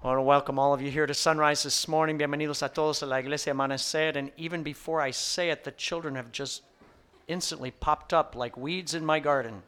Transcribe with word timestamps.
I 0.00 0.06
want 0.06 0.18
to 0.18 0.22
welcome 0.22 0.60
all 0.60 0.72
of 0.72 0.80
you 0.80 0.92
here 0.92 1.06
to 1.06 1.12
Sunrise 1.12 1.64
this 1.64 1.88
morning. 1.88 2.18
Bienvenidos 2.18 2.62
a 2.62 2.68
todos 2.68 3.02
a 3.02 3.06
la 3.06 3.16
Iglesia 3.16 3.52
Amanecer. 3.52 4.14
And 4.14 4.30
even 4.36 4.62
before 4.62 5.00
I 5.00 5.10
say 5.10 5.50
it, 5.50 5.64
the 5.64 5.72
children 5.72 6.14
have 6.14 6.30
just 6.30 6.62
instantly 7.26 7.72
popped 7.72 8.12
up 8.12 8.36
like 8.36 8.56
weeds 8.56 8.94
in 8.94 9.04
my 9.04 9.18
garden. 9.18 9.60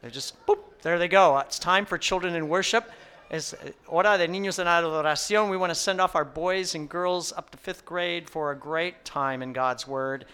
They're 0.00 0.10
just, 0.12 0.46
boop, 0.46 0.60
there 0.82 1.00
they 1.00 1.08
go. 1.08 1.36
It's 1.38 1.58
time 1.58 1.84
for 1.84 1.98
children 1.98 2.36
in 2.36 2.48
worship. 2.48 2.92
Es 3.28 3.54
uh, 3.54 3.72
hora 3.88 4.16
de 4.16 4.28
niños 4.28 4.60
en 4.60 4.66
adoración. 4.68 5.50
We 5.50 5.56
want 5.56 5.70
to 5.70 5.74
send 5.74 6.00
off 6.00 6.14
our 6.14 6.24
boys 6.24 6.76
and 6.76 6.88
girls 6.88 7.32
up 7.32 7.50
to 7.50 7.58
fifth 7.58 7.84
grade 7.84 8.30
for 8.30 8.52
a 8.52 8.56
great 8.56 9.04
time 9.04 9.42
in 9.42 9.52
God's 9.52 9.84
Word. 9.88 10.26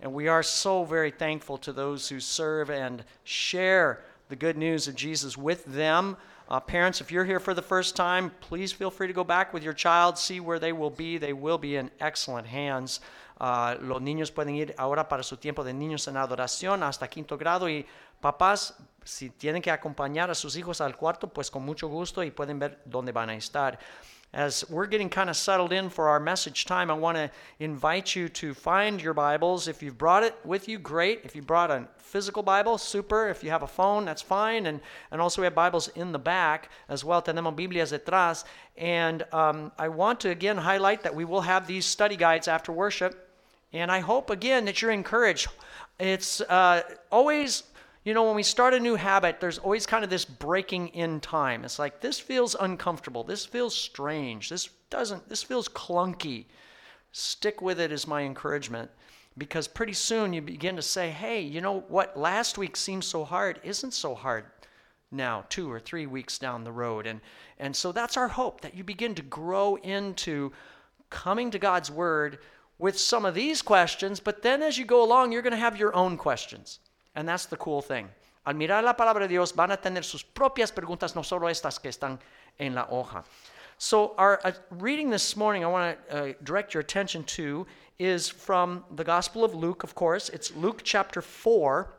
And 0.00 0.14
we 0.14 0.28
are 0.28 0.44
so 0.44 0.84
very 0.84 1.10
thankful 1.10 1.58
to 1.58 1.72
those 1.72 2.08
who 2.08 2.20
serve 2.20 2.70
and 2.70 3.02
share 3.24 4.04
the 4.28 4.36
good 4.36 4.56
news 4.56 4.86
of 4.86 4.94
Jesus 4.94 5.36
with 5.36 5.64
them. 5.64 6.16
Uh, 6.48 6.60
parents, 6.60 7.00
if 7.00 7.10
you're 7.10 7.24
here 7.24 7.40
for 7.40 7.54
the 7.54 7.62
first 7.62 7.96
time, 7.96 8.30
please 8.40 8.72
feel 8.72 8.90
free 8.90 9.08
to 9.08 9.12
go 9.12 9.24
back 9.24 9.52
with 9.52 9.64
your 9.64 9.74
child, 9.74 10.16
see 10.16 10.38
where 10.38 10.60
they 10.60 10.72
will 10.72 10.90
be. 10.90 11.18
They 11.18 11.32
will 11.32 11.58
be 11.58 11.76
in 11.76 11.90
excellent 11.98 12.46
hands. 12.46 13.00
Uh, 13.40 13.74
los 13.80 14.00
niños 14.00 14.30
pueden 14.30 14.54
ir 14.54 14.74
ahora 14.78 15.08
para 15.08 15.22
su 15.22 15.36
tiempo 15.36 15.64
de 15.64 15.74
niños 15.74 16.06
en 16.08 16.16
adoración 16.16 16.82
hasta 16.82 17.08
quinto 17.08 17.36
grado 17.36 17.68
y 17.68 17.84
papás, 18.20 18.74
si 19.04 19.30
tienen 19.30 19.60
que 19.60 19.70
acompañar 19.70 20.30
a 20.30 20.34
sus 20.34 20.56
hijos 20.56 20.80
al 20.80 20.96
cuarto, 20.96 21.28
pues 21.28 21.50
con 21.50 21.64
mucho 21.64 21.88
gusto 21.88 22.22
y 22.22 22.30
pueden 22.30 22.58
ver 22.58 22.80
dónde 22.84 23.12
van 23.12 23.30
a 23.30 23.34
estar. 23.34 23.78
As 24.32 24.68
we're 24.68 24.86
getting 24.86 25.08
kind 25.08 25.30
of 25.30 25.36
settled 25.36 25.72
in 25.72 25.88
for 25.88 26.08
our 26.08 26.20
message 26.20 26.66
time, 26.66 26.90
I 26.90 26.94
want 26.94 27.16
to 27.16 27.30
invite 27.58 28.14
you 28.14 28.28
to 28.30 28.52
find 28.52 29.00
your 29.00 29.14
Bibles. 29.14 29.66
If 29.66 29.82
you've 29.82 29.96
brought 29.96 30.24
it 30.24 30.34
with 30.44 30.68
you, 30.68 30.78
great. 30.78 31.20
If 31.24 31.34
you 31.34 31.42
brought 31.42 31.70
a 31.70 31.88
physical 31.96 32.42
Bible, 32.42 32.76
super. 32.76 33.28
If 33.28 33.42
you 33.42 33.50
have 33.50 33.62
a 33.62 33.66
phone, 33.66 34.04
that's 34.04 34.22
fine. 34.22 34.66
And, 34.66 34.80
and 35.10 35.20
also, 35.20 35.40
we 35.40 35.46
have 35.46 35.54
Bibles 35.54 35.88
in 35.88 36.12
the 36.12 36.18
back 36.18 36.70
as 36.88 37.04
well. 37.04 37.22
Tenemos 37.22 37.56
Biblias 37.56 37.92
detrás. 37.92 38.44
And 38.76 39.24
um, 39.32 39.72
I 39.78 39.88
want 39.88 40.20
to 40.20 40.30
again 40.30 40.58
highlight 40.58 41.02
that 41.04 41.14
we 41.14 41.24
will 41.24 41.40
have 41.40 41.66
these 41.66 41.86
study 41.86 42.16
guides 42.16 42.46
after 42.46 42.72
worship. 42.72 43.30
And 43.72 43.90
I 43.90 44.00
hope 44.00 44.30
again 44.30 44.64
that 44.66 44.82
you're 44.82 44.90
encouraged. 44.90 45.48
It's 45.98 46.40
uh, 46.42 46.82
always 47.10 47.62
you 48.06 48.14
know, 48.14 48.22
when 48.22 48.36
we 48.36 48.44
start 48.44 48.72
a 48.72 48.78
new 48.78 48.94
habit, 48.94 49.40
there's 49.40 49.58
always 49.58 49.84
kind 49.84 50.04
of 50.04 50.10
this 50.10 50.24
breaking 50.24 50.88
in 50.88 51.18
time. 51.18 51.64
It's 51.64 51.80
like, 51.80 52.00
this 52.00 52.20
feels 52.20 52.54
uncomfortable. 52.54 53.24
This 53.24 53.44
feels 53.44 53.74
strange. 53.74 54.48
This 54.48 54.68
doesn't, 54.90 55.28
this 55.28 55.42
feels 55.42 55.68
clunky. 55.68 56.44
Stick 57.10 57.60
with 57.60 57.80
it 57.80 57.90
is 57.90 58.06
my 58.06 58.22
encouragement 58.22 58.92
because 59.36 59.66
pretty 59.66 59.92
soon 59.92 60.32
you 60.32 60.40
begin 60.40 60.76
to 60.76 60.82
say, 60.82 61.10
hey, 61.10 61.40
you 61.40 61.60
know 61.60 61.80
what 61.88 62.16
last 62.16 62.56
week 62.56 62.76
seemed 62.76 63.02
so 63.02 63.24
hard 63.24 63.58
isn't 63.64 63.92
so 63.92 64.14
hard 64.14 64.44
now, 65.10 65.44
two 65.48 65.68
or 65.68 65.80
three 65.80 66.06
weeks 66.06 66.38
down 66.38 66.62
the 66.62 66.70
road. 66.70 67.08
And, 67.08 67.20
and 67.58 67.74
so 67.74 67.90
that's 67.90 68.16
our 68.16 68.28
hope 68.28 68.60
that 68.60 68.76
you 68.76 68.84
begin 68.84 69.16
to 69.16 69.22
grow 69.22 69.78
into 69.78 70.52
coming 71.10 71.50
to 71.50 71.58
God's 71.58 71.90
Word 71.90 72.38
with 72.78 73.00
some 73.00 73.24
of 73.24 73.34
these 73.34 73.62
questions, 73.62 74.20
but 74.20 74.42
then 74.42 74.62
as 74.62 74.78
you 74.78 74.84
go 74.84 75.02
along, 75.02 75.32
you're 75.32 75.42
going 75.42 75.50
to 75.50 75.56
have 75.56 75.76
your 75.76 75.96
own 75.96 76.16
questions. 76.16 76.78
And 77.16 77.26
that's 77.26 77.46
the 77.46 77.56
cool 77.56 77.82
thing. 77.82 78.08
Al 78.46 78.54
mirar 78.54 78.84
la 78.84 78.92
palabra 78.92 79.20
de 79.20 79.28
Dios 79.28 79.50
van 79.52 79.72
a 79.72 79.76
tener 79.76 80.04
sus 80.04 80.22
propias 80.22 80.70
preguntas, 80.70 81.16
no 81.16 81.22
solo 81.22 81.48
estas 81.48 81.82
que 81.82 81.90
están 81.90 82.18
en 82.60 82.74
la 82.74 82.84
hoja. 82.84 83.24
So, 83.78 84.14
our 84.16 84.40
uh, 84.44 84.52
reading 84.70 85.10
this 85.10 85.36
morning, 85.36 85.64
I 85.64 85.66
want 85.66 85.98
to 86.08 86.16
uh, 86.16 86.32
direct 86.44 86.72
your 86.72 86.80
attention 86.80 87.24
to 87.24 87.66
is 87.98 88.28
from 88.28 88.84
the 88.94 89.04
Gospel 89.04 89.44
of 89.44 89.54
Luke, 89.54 89.82
of 89.82 89.94
course. 89.94 90.28
It's 90.28 90.54
Luke 90.54 90.82
chapter 90.84 91.20
4. 91.20 91.90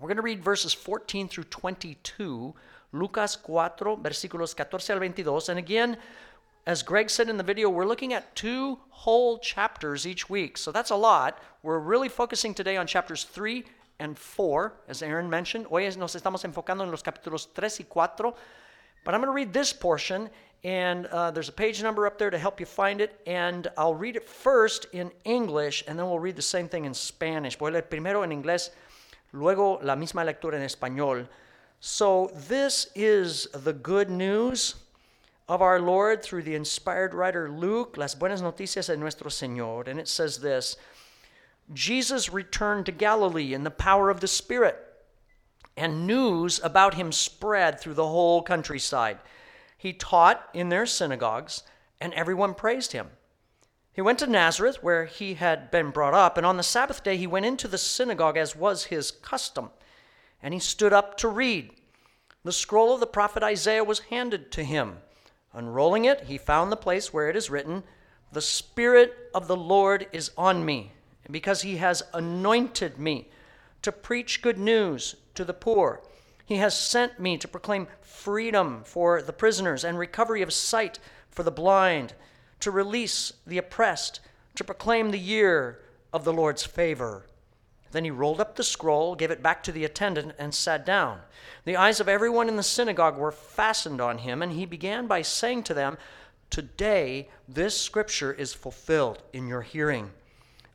We're 0.00 0.08
going 0.08 0.16
to 0.16 0.22
read 0.22 0.42
verses 0.42 0.72
14 0.72 1.28
through 1.28 1.44
22. 1.44 2.54
Lucas 2.92 3.34
4, 3.34 3.70
versículos 4.02 4.54
14 4.56 4.88
al 4.90 4.96
22. 4.96 5.50
And 5.50 5.58
again, 5.58 5.96
as 6.66 6.82
Greg 6.82 7.10
said 7.10 7.28
in 7.28 7.36
the 7.36 7.42
video, 7.42 7.68
we're 7.68 7.86
looking 7.86 8.12
at 8.12 8.34
two 8.34 8.78
whole 8.90 9.38
chapters 9.38 10.06
each 10.06 10.30
week. 10.30 10.56
So 10.56 10.72
that's 10.72 10.90
a 10.90 10.96
lot. 10.96 11.38
We're 11.62 11.78
really 11.78 12.08
focusing 12.08 12.54
today 12.54 12.76
on 12.76 12.86
chapters 12.86 13.24
3 13.24 13.64
and 13.98 14.18
4, 14.18 14.72
as 14.88 15.02
Aaron 15.02 15.28
mentioned. 15.28 15.66
Hoy 15.70 15.88
nos 15.96 16.14
estamos 16.14 16.44
enfocando 16.44 16.82
en 16.82 16.90
los 16.90 17.02
capítulos 17.02 17.52
3 17.54 17.80
y 17.80 17.86
4. 17.88 18.34
But 19.04 19.14
I'm 19.14 19.20
going 19.20 19.28
to 19.28 19.34
read 19.34 19.52
this 19.52 19.72
portion, 19.72 20.30
and 20.64 21.06
uh, 21.06 21.30
there's 21.30 21.50
a 21.50 21.52
page 21.52 21.82
number 21.82 22.06
up 22.06 22.18
there 22.18 22.30
to 22.30 22.38
help 22.38 22.58
you 22.58 22.66
find 22.66 23.00
it. 23.00 23.20
And 23.26 23.68
I'll 23.76 23.94
read 23.94 24.16
it 24.16 24.26
first 24.26 24.86
in 24.92 25.10
English, 25.24 25.84
and 25.86 25.98
then 25.98 26.06
we'll 26.06 26.18
read 26.18 26.36
the 26.36 26.42
same 26.42 26.68
thing 26.68 26.86
in 26.86 26.94
Spanish. 26.94 27.56
Voy 27.58 27.68
a 27.68 27.72
leer 27.72 27.82
primero 27.82 28.22
en 28.22 28.30
inglés, 28.30 28.70
luego 29.32 29.78
la 29.82 29.94
misma 29.94 30.24
lectura 30.24 30.54
en 30.54 30.62
español. 30.62 31.26
So, 31.80 32.30
this 32.48 32.88
is 32.94 33.46
the 33.52 33.74
good 33.74 34.08
news 34.08 34.76
of 35.48 35.60
our 35.60 35.78
Lord 35.78 36.22
through 36.22 36.44
the 36.44 36.54
inspired 36.54 37.12
writer 37.12 37.50
Luke, 37.50 37.98
las 37.98 38.14
buenas 38.14 38.40
noticias 38.40 38.86
de 38.86 38.96
nuestro 38.96 39.28
Señor. 39.28 39.88
And 39.88 40.00
it 40.00 40.08
says 40.08 40.38
this. 40.38 40.76
Jesus 41.72 42.30
returned 42.30 42.86
to 42.86 42.92
Galilee 42.92 43.54
in 43.54 43.64
the 43.64 43.70
power 43.70 44.10
of 44.10 44.20
the 44.20 44.28
Spirit, 44.28 44.76
and 45.76 46.06
news 46.06 46.60
about 46.62 46.94
him 46.94 47.10
spread 47.10 47.80
through 47.80 47.94
the 47.94 48.06
whole 48.06 48.42
countryside. 48.42 49.18
He 49.76 49.92
taught 49.92 50.46
in 50.52 50.68
their 50.68 50.86
synagogues, 50.86 51.62
and 52.00 52.12
everyone 52.14 52.54
praised 52.54 52.92
him. 52.92 53.08
He 53.92 54.02
went 54.02 54.18
to 54.18 54.26
Nazareth, 54.26 54.82
where 54.82 55.06
he 55.06 55.34
had 55.34 55.70
been 55.70 55.90
brought 55.90 56.14
up, 56.14 56.36
and 56.36 56.44
on 56.44 56.58
the 56.58 56.62
Sabbath 56.62 57.02
day 57.02 57.16
he 57.16 57.26
went 57.26 57.46
into 57.46 57.66
the 57.66 57.78
synagogue 57.78 58.36
as 58.36 58.54
was 58.54 58.84
his 58.84 59.10
custom, 59.10 59.70
and 60.42 60.52
he 60.52 60.60
stood 60.60 60.92
up 60.92 61.16
to 61.18 61.28
read. 61.28 61.70
The 62.42 62.52
scroll 62.52 62.92
of 62.92 63.00
the 63.00 63.06
prophet 63.06 63.42
Isaiah 63.42 63.84
was 63.84 64.00
handed 64.00 64.52
to 64.52 64.64
him. 64.64 64.98
Unrolling 65.54 66.04
it, 66.04 66.24
he 66.24 66.36
found 66.36 66.70
the 66.70 66.76
place 66.76 67.12
where 67.12 67.30
it 67.30 67.36
is 67.36 67.48
written, 67.48 67.84
The 68.32 68.42
Spirit 68.42 69.14
of 69.34 69.46
the 69.46 69.56
Lord 69.56 70.06
is 70.12 70.30
on 70.36 70.64
me 70.64 70.92
because 71.30 71.62
he 71.62 71.76
has 71.76 72.02
anointed 72.12 72.98
me 72.98 73.28
to 73.82 73.92
preach 73.92 74.42
good 74.42 74.58
news 74.58 75.16
to 75.34 75.44
the 75.44 75.54
poor. 75.54 76.02
He 76.46 76.56
has 76.56 76.78
sent 76.78 77.18
me 77.18 77.38
to 77.38 77.48
proclaim 77.48 77.88
freedom 78.00 78.82
for 78.84 79.22
the 79.22 79.32
prisoners 79.32 79.84
and 79.84 79.98
recovery 79.98 80.42
of 80.42 80.52
sight 80.52 80.98
for 81.30 81.42
the 81.42 81.50
blind, 81.50 82.14
to 82.60 82.70
release 82.70 83.32
the 83.46 83.58
oppressed, 83.58 84.20
to 84.54 84.64
proclaim 84.64 85.10
the 85.10 85.18
year 85.18 85.80
of 86.12 86.24
the 86.24 86.32
Lord's 86.32 86.64
favor. 86.64 87.26
Then 87.90 88.04
he 88.04 88.10
rolled 88.10 88.40
up 88.40 88.56
the 88.56 88.64
scroll, 88.64 89.14
gave 89.14 89.30
it 89.30 89.42
back 89.42 89.62
to 89.64 89.72
the 89.72 89.84
attendant, 89.84 90.34
and 90.38 90.54
sat 90.54 90.84
down. 90.84 91.20
The 91.64 91.76
eyes 91.76 92.00
of 92.00 92.08
everyone 92.08 92.48
in 92.48 92.56
the 92.56 92.62
synagogue 92.62 93.16
were 93.16 93.32
fastened 93.32 94.00
on 94.00 94.18
him, 94.18 94.42
and 94.42 94.52
he 94.52 94.66
began 94.66 95.06
by 95.06 95.22
saying 95.22 95.62
to 95.64 95.74
them, 95.74 95.98
Today 96.50 97.28
this 97.48 97.80
scripture 97.80 98.32
is 98.32 98.52
fulfilled 98.52 99.22
in 99.32 99.46
your 99.46 99.62
hearing. 99.62 100.10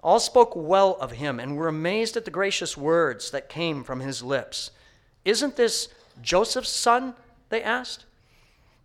All 0.02 0.20
spoke 0.20 0.54
well 0.56 0.98
of 1.02 1.12
him 1.12 1.40
and 1.40 1.58
were 1.58 1.68
amazed 1.68 2.16
at 2.16 2.24
the 2.24 2.32
gracious 2.32 2.78
words 2.78 3.32
that 3.32 3.50
came 3.50 3.84
from 3.84 4.00
his 4.00 4.24
lips. 4.24 4.72
Isn't 5.26 5.56
this 5.56 5.90
Joseph's 6.22 6.70
son? 6.70 7.16
They 7.50 7.62
asked. 7.62 8.06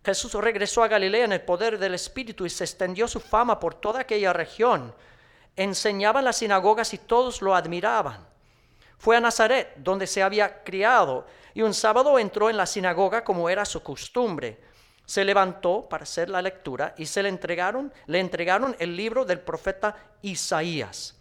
Jesús 0.03 0.33
regresó 0.33 0.83
a 0.83 0.87
Galilea 0.87 1.23
en 1.23 1.31
el 1.31 1.41
poder 1.41 1.79
del 1.79 1.93
Espíritu 1.93 2.45
y 2.45 2.49
se 2.49 2.63
extendió 2.63 3.07
su 3.07 3.19
fama 3.19 3.59
por 3.59 3.73
toda 3.73 4.01
aquella 4.01 4.33
región. 4.33 4.93
Enseñaba 5.55 6.19
en 6.19 6.25
las 6.25 6.37
sinagogas 6.37 6.93
y 6.93 6.97
todos 6.97 7.41
lo 7.41 7.55
admiraban. 7.55 8.17
Fue 8.97 9.15
a 9.15 9.21
Nazaret, 9.21 9.73
donde 9.77 10.05
se 10.05 10.21
había 10.21 10.63
criado, 10.63 11.25
y 11.53 11.61
un 11.61 11.73
sábado 11.73 12.19
entró 12.19 12.49
en 12.49 12.57
la 12.57 12.65
sinagoga 12.65 13.23
como 13.23 13.49
era 13.49 13.65
su 13.65 13.81
costumbre 13.81 14.59
se 15.05 15.23
levantó 15.23 15.87
para 15.87 16.03
hacer 16.03 16.29
la 16.29 16.41
lectura 16.41 16.93
y 16.97 17.05
se 17.05 17.23
le 17.23 17.29
entregaron, 17.29 17.93
le 18.07 18.19
entregaron 18.19 18.75
el 18.79 18.95
libro 18.95 19.25
del 19.25 19.39
profeta 19.39 19.95
Isaías. 20.21 21.15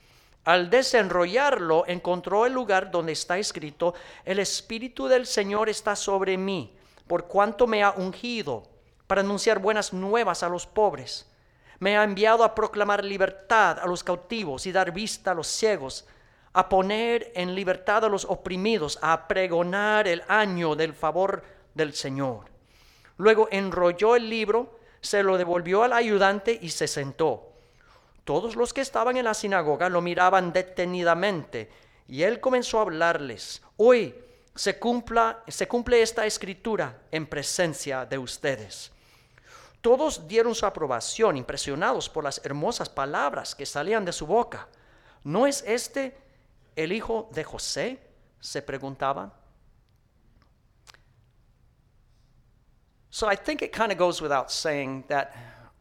Al 0.45 0.69
desenrollarlo, 0.69 1.85
encontró 1.87 2.45
el 2.45 2.53
lugar 2.53 2.91
donde 2.91 3.13
está 3.13 3.39
escrito, 3.39 3.95
el 4.25 4.39
Espíritu 4.39 5.07
del 5.07 5.27
Señor 5.27 5.69
está 5.69 5.97
sobre 5.97 6.37
mí, 6.37 6.77
por 7.07 7.27
cuanto 7.27 7.67
me 7.67 7.83
ha 7.83 7.93
ungido 7.93 8.69
para 9.07 9.23
anunciar 9.23 9.59
buenas 9.59 9.93
nuevas 9.93 10.43
a 10.43 10.49
los 10.49 10.67
pobres. 10.67 11.31
Me 11.79 11.97
ha 11.97 12.05
enviado 12.05 12.45
a 12.45 12.55
proclamar 12.55 13.05
libertad 13.05 13.79
a 13.79 13.87
los 13.87 14.05
cautivos 14.05 14.67
y 14.67 14.73
dar 14.73 14.93
vista 14.93 15.31
a 15.31 15.35
los 15.35 15.47
ciegos, 15.47 16.07
a 16.53 16.69
poner 16.69 17.33
en 17.35 17.55
libertad 17.55 18.05
a 18.05 18.09
los 18.09 18.25
oprimidos, 18.25 18.99
a 19.03 19.27
pregonar 19.27 20.07
el 20.07 20.23
año 20.29 20.77
del 20.77 20.95
favor 20.95 21.43
del 21.75 21.95
Señor. 21.95 22.54
Luego 23.17 23.49
enrolló 23.51 24.17
el 24.17 24.29
libro, 24.29 24.79
se 25.01 25.23
lo 25.23 25.39
devolvió 25.39 25.83
al 25.83 25.93
ayudante 25.93 26.59
y 26.61 26.71
se 26.71 26.89
sentó. 26.89 27.53
Todos 28.25 28.57
los 28.57 28.73
que 28.73 28.81
estaban 28.81 29.17
en 29.17 29.25
la 29.25 29.35
sinagoga 29.35 29.89
lo 29.89 30.01
miraban 30.01 30.53
detenidamente 30.53 31.71
y 32.09 32.23
él 32.23 32.41
comenzó 32.41 32.79
a 32.79 32.83
hablarles. 32.83 33.63
Hoy 33.77 34.15
se, 34.55 34.79
cumpla, 34.79 35.43
se 35.49 35.69
cumple 35.69 36.03
esta 36.03 36.25
escritura 36.27 37.03
en 37.11 37.27
presencia 37.27 38.07
de 38.07 38.19
ustedes. 38.19 38.91
Todos 39.81 40.27
dieron 40.27 40.55
su 40.55 40.65
aprobación, 40.65 41.37
impresionados 41.37 42.09
por 42.09 42.25
las 42.25 42.41
hermosas 42.45 42.89
palabras 42.89 43.55
que 43.55 43.67
salían 43.67 44.05
de 44.05 44.13
su 44.13 44.27
boca. 44.27 44.67
¿No 45.25 45.47
es 45.47 45.63
este 45.67 46.17
el 46.77 46.93
hijo 46.93 47.29
de 47.33 47.45
José? 47.45 47.99
se 48.41 48.61
preguntaba. 48.63 49.33
So 53.15 53.29
I 53.29 53.37
think 53.37 53.63
it 53.63 53.73
kind 53.73 53.93
of 53.93 53.97
goes 53.97 54.21
without 54.21 54.51
saying 54.51 55.05
that 55.07 55.37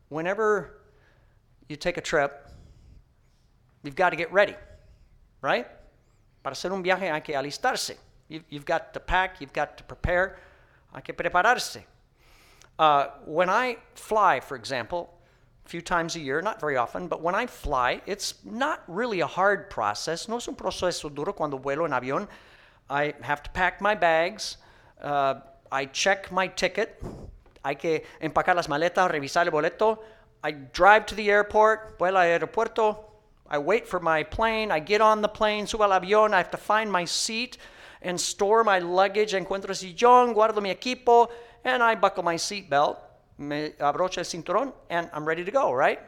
whenever 0.09 0.77
you 1.68 1.75
take 1.75 1.97
a 1.97 2.01
trip, 2.01 2.47
you've 3.81 3.95
got 3.95 4.12
to 4.12 4.15
get 4.15 4.31
ready, 4.31 4.53
right? 5.41 5.65
Para 6.44 6.53
hacer 6.53 6.71
un 6.71 6.83
viaje 6.83 7.12
hay 7.12 7.21
que 7.21 7.33
alistarse. 7.33 7.95
You've, 8.30 8.65
got 8.65 8.94
to 8.94 9.00
pack, 9.00 9.41
you've 9.41 9.51
got 9.51 9.80
to 9.80 9.83
prepare, 9.83 10.38
hay 10.94 11.01
que 11.01 11.15
prepararse. 11.15 11.83
Uh, 12.77 13.07
when 13.25 13.50
I 13.50 13.77
fly, 13.95 14.39
for 14.39 14.56
example, 14.56 15.12
a 15.65 15.69
few 15.69 15.81
times 15.81 16.15
a 16.15 16.19
year, 16.19 16.39
not 16.39 16.62
very 16.62 16.77
often, 16.77 17.07
but 17.07 17.24
when 17.24 17.33
I 17.33 17.47
fly, 17.47 18.00
it's 18.06 18.36
not 18.45 18.83
really 18.88 19.21
a 19.21 19.27
hard 19.27 19.71
process. 19.71 20.27
No 20.27 20.38
es 20.38 20.47
un 20.47 20.56
proceso 20.56 21.09
duro 21.09 21.33
cuando 21.33 21.57
vuelo 21.57 21.86
en 21.86 21.94
avión. 22.00 22.27
I 22.91 23.15
have 23.21 23.41
to 23.41 23.50
pack 23.50 23.81
my 23.81 23.95
bags. 23.95 24.57
Uh, 25.01 25.39
I 25.74 25.86
check 25.86 26.31
my 26.31 26.48
ticket. 26.48 27.02
Hay 27.66 27.75
que 27.75 28.04
empacar 28.22 28.56
las 28.56 28.68
maletas, 28.68 29.10
revisar 29.10 29.48
el 29.48 29.52
boleto. 29.52 30.00
I 30.44 30.52
drive 30.52 31.08
to 31.08 31.16
the 31.16 31.31
airport, 31.31 31.98
vuelo 31.98 32.20
al 32.20 32.40
aeropuerto. 32.40 33.06
I 33.50 33.58
wait 33.58 33.88
for 33.88 34.00
my 34.00 34.24
plane. 34.24 34.72
I 34.72 34.80
get 34.80 35.02
on 35.02 35.22
the 35.24 35.28
plane, 35.28 35.66
subo 35.66 35.84
al 35.84 36.00
avión. 36.00 36.34
I 36.34 36.38
have 36.38 36.52
to 36.52 36.58
find 36.58 36.92
my 36.92 37.06
seat 37.06 37.58
and 38.04 38.20
store 38.22 38.64
my 38.64 38.78
luggage. 38.78 39.34
Encuentro 39.34 39.74
sillón, 39.74 40.36
guardo 40.36 40.62
mi 40.62 40.70
equipo, 40.70 41.30
and 41.64 41.81
I 41.81 41.96
buckle 41.96 42.24
my 42.24 42.38
seat 42.38 42.70
belt, 42.70 43.00
me 43.40 43.72
abrocho 43.80 44.20
el 44.20 44.25
cinturón, 44.25 44.74
and 44.92 45.10
I'm 45.12 45.25
ready 45.25 45.44
to 45.44 45.52
go, 45.52 45.74
right? 45.74 46.00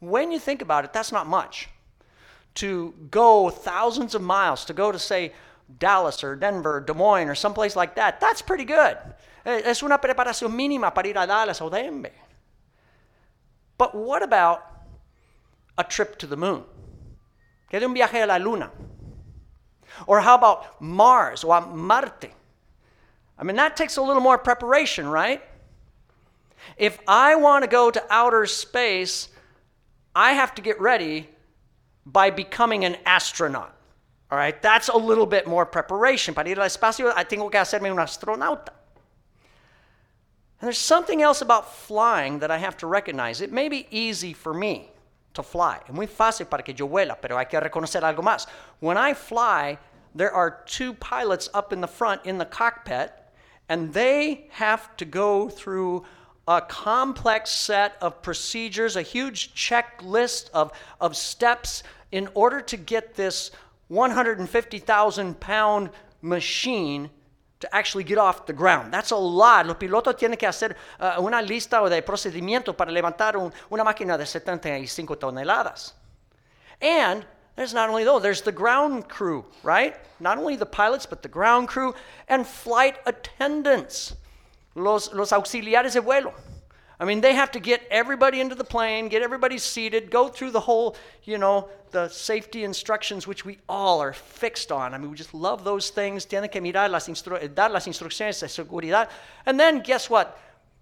When 0.00 0.30
you 0.30 0.38
think 0.38 0.60
about 0.60 0.84
it, 0.84 0.92
that's 0.92 1.12
not 1.12 1.26
much. 1.26 1.68
To 2.56 2.92
go 3.10 3.48
thousands 3.48 4.14
of 4.14 4.20
miles, 4.20 4.64
to 4.66 4.74
go 4.74 4.92
to, 4.92 4.98
say, 4.98 5.32
Dallas 5.78 6.24
or 6.24 6.36
Denver, 6.36 6.80
Des 6.80 6.94
Moines, 6.94 7.28
or 7.28 7.34
someplace 7.34 7.76
like 7.76 7.94
that, 7.94 8.20
that's 8.20 8.42
pretty 8.42 8.64
good. 8.64 8.96
Eh, 9.44 9.62
es 9.64 9.82
una 9.82 9.98
preparación 9.98 10.52
mínima 10.52 10.94
para 10.94 11.08
ir 11.08 11.16
a 11.16 11.26
Dallas 11.26 11.60
o 11.60 11.70
Denver. 11.70 12.12
But 13.78 13.94
what 13.94 14.22
about 14.22 14.62
a 15.78 15.84
trip 15.84 16.18
to 16.18 16.26
the 16.26 16.36
moon? 16.36 16.64
Que 17.70 17.80
de 17.80 17.86
un 17.86 17.94
viaje 17.94 18.22
a 18.22 18.26
la 18.26 18.36
luna. 18.36 18.70
Or 20.06 20.20
how 20.20 20.34
about 20.34 20.80
Mars 20.80 21.44
or 21.44 21.60
Marte? 21.60 22.30
I 23.38 23.42
mean, 23.42 23.56
that 23.56 23.76
takes 23.76 23.96
a 23.96 24.02
little 24.02 24.22
more 24.22 24.36
preparation, 24.36 25.08
right? 25.08 25.42
If 26.76 26.98
I 27.08 27.36
want 27.36 27.64
to 27.64 27.70
go 27.70 27.90
to 27.90 28.02
outer 28.10 28.44
space, 28.46 29.28
I 30.14 30.32
have 30.32 30.54
to 30.56 30.62
get 30.62 30.80
ready 30.80 31.30
by 32.04 32.30
becoming 32.30 32.84
an 32.84 32.96
astronaut. 33.06 33.74
All 34.30 34.38
right, 34.38 34.60
that's 34.62 34.88
a 34.88 34.96
little 34.96 35.26
bit 35.26 35.46
more 35.46 35.66
preparation. 35.66 36.34
Para 36.34 36.48
ir 36.48 36.60
al 36.60 36.66
espacio, 36.66 37.12
I 37.16 37.24
tengo 37.24 37.48
que 37.48 37.58
hacerme 37.58 37.90
un 37.90 37.96
astronauta. 37.96 38.68
And 40.60 40.66
there's 40.66 40.78
something 40.78 41.22
else 41.22 41.42
about 41.42 41.74
flying 41.74 42.38
that 42.40 42.50
I 42.50 42.58
have 42.58 42.76
to 42.78 42.86
recognize. 42.86 43.40
It 43.40 43.50
may 43.50 43.68
be 43.68 43.86
easy 43.90 44.32
for 44.32 44.54
me 44.54 44.90
to 45.34 45.42
fly. 45.42 45.80
Es 45.88 45.94
muy 45.94 46.06
fácil 46.06 46.48
para 46.48 46.62
que 46.62 46.74
yo 46.74 46.86
vuela, 46.86 47.16
pero 47.20 47.36
hay 47.38 47.46
que 47.46 47.58
reconocer 47.58 48.02
algo 48.02 48.22
más. 48.22 48.46
When 48.78 48.96
I 48.96 49.14
fly, 49.14 49.78
there 50.14 50.32
are 50.32 50.62
two 50.66 50.94
pilots 50.94 51.48
up 51.54 51.72
in 51.72 51.80
the 51.80 51.88
front 51.88 52.24
in 52.24 52.38
the 52.38 52.44
cockpit, 52.44 53.12
and 53.68 53.92
they 53.92 54.48
have 54.50 54.96
to 54.98 55.04
go 55.04 55.48
through 55.48 56.04
a 56.46 56.60
complex 56.60 57.50
set 57.50 57.96
of 58.00 58.22
procedures, 58.22 58.96
a 58.96 59.02
huge 59.02 59.54
checklist 59.54 60.50
of, 60.52 60.72
of 61.00 61.16
steps 61.16 61.82
in 62.10 62.28
order 62.34 62.60
to 62.60 62.76
get 62.76 63.14
this 63.14 63.50
150,000 63.90 65.40
pound 65.40 65.90
machine 66.22 67.10
to 67.58 67.74
actually 67.74 68.04
get 68.04 68.18
off 68.18 68.46
the 68.46 68.52
ground. 68.52 68.92
That's 68.92 69.10
a 69.10 69.16
lot. 69.16 69.66
Los 69.66 69.76
pilotos 69.76 70.16
tienen 70.16 70.38
que 70.38 70.48
hacer 70.48 70.76
uh, 70.98 71.20
una 71.20 71.42
lista 71.42 71.86
de 71.90 72.00
procedimientos 72.02 72.74
para 72.74 72.90
levantar 72.90 73.36
un, 73.36 73.52
una 73.70 73.84
máquina 73.84 74.16
de 74.16 74.24
75 74.24 75.18
toneladas. 75.18 75.92
And 76.80 77.26
there's 77.56 77.74
not 77.74 77.90
only 77.90 78.04
those, 78.04 78.22
there's 78.22 78.42
the 78.42 78.52
ground 78.52 79.08
crew, 79.08 79.44
right? 79.62 79.96
Not 80.20 80.38
only 80.38 80.56
the 80.56 80.66
pilots, 80.66 81.04
but 81.04 81.22
the 81.22 81.28
ground 81.28 81.68
crew 81.68 81.94
and 82.28 82.46
flight 82.46 82.96
attendants, 83.06 84.16
los, 84.74 85.12
los 85.12 85.32
auxiliares 85.32 85.92
de 85.92 86.00
vuelo. 86.00 86.32
I 87.00 87.06
mean, 87.06 87.22
they 87.22 87.34
have 87.34 87.50
to 87.52 87.60
get 87.60 87.80
everybody 87.90 88.42
into 88.42 88.54
the 88.54 88.62
plane, 88.62 89.08
get 89.08 89.22
everybody 89.22 89.56
seated, 89.56 90.10
go 90.10 90.28
through 90.28 90.50
the 90.50 90.60
whole, 90.60 90.96
you 91.24 91.38
know, 91.38 91.70
the 91.92 92.08
safety 92.08 92.62
instructions, 92.62 93.26
which 93.26 93.42
we 93.42 93.58
all 93.70 94.00
are 94.00 94.12
fixed 94.12 94.70
on. 94.70 94.92
I 94.92 94.98
mean, 94.98 95.10
we 95.10 95.16
just 95.16 95.32
love 95.32 95.64
those 95.64 95.88
things. 95.88 96.26
Tienen 96.26 96.52
que 96.52 96.60
mirar 96.60 96.90
las 96.90 97.08
instru- 97.08 97.54
dar 97.54 97.70
las 97.70 97.86
instrucciones 97.86 98.38
de 98.40 98.46
seguridad. 98.48 99.08
And 99.46 99.58
then 99.58 99.80
guess 99.80 100.10
what? 100.10 100.38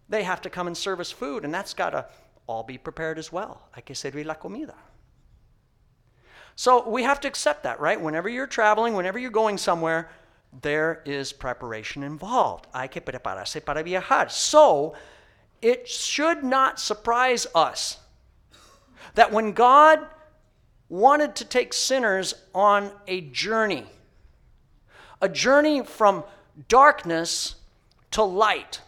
They 0.09 0.25
have 0.25 0.41
to 0.43 0.51
come 0.51 0.67
and 0.67 0.77
serve 0.77 0.99
us 0.99 1.13
food, 1.13 1.45
and 1.45 1.55
that's 1.55 1.73
got 1.73 1.91
to 1.91 2.07
all 2.49 2.65
be 2.65 2.79
prepared 2.79 3.17
as 3.17 3.31
well. 3.31 3.63
Hay 3.77 3.83
que 3.83 3.95
servir 3.95 4.27
la 4.27 4.35
comida. 4.35 4.75
So 6.57 6.89
we 6.89 7.05
have 7.05 7.21
to 7.21 7.29
accept 7.29 7.63
that, 7.63 7.79
right? 7.79 8.01
Whenever 8.01 8.29
you're 8.29 8.49
traveling, 8.49 8.95
whenever 8.95 9.21
you're 9.21 9.31
going 9.31 9.57
somewhere, 9.57 10.11
there 10.63 11.01
is 11.07 11.33
preparation 11.33 12.03
involved. 12.03 12.67
Hay 12.75 12.89
que 12.89 13.01
prepararse 13.01 13.65
para 13.65 13.85
viajar. 13.85 14.29
So, 14.33 14.97
it 15.63 15.89
should 15.89 16.45
not 16.45 16.79
surprise 16.81 17.47
us 17.55 17.99
that 19.15 19.33
when 19.33 19.53
God 19.53 20.07
wanted 20.89 21.35
to 21.37 21.45
take 21.45 21.73
sinners 21.73 22.35
on 22.55 22.91
a 23.07 23.21
journey, 23.23 23.87
a 25.21 25.29
journey 25.29 25.83
from 25.83 26.25
darkness 26.69 27.57
to 28.13 28.23
light, 28.23 28.81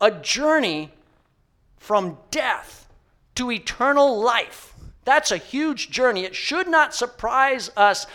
a 0.00 0.10
journey 0.10 0.92
from 1.78 2.18
death 2.30 2.88
to 3.36 3.50
eternal 3.50 4.20
life. 4.20 4.74
That's 5.04 5.30
a 5.30 5.36
huge 5.36 5.90
journey. 5.90 6.24
It 6.24 6.34
should 6.34 6.68
not 6.68 6.94
surprise 6.94 7.70
us 7.76 8.06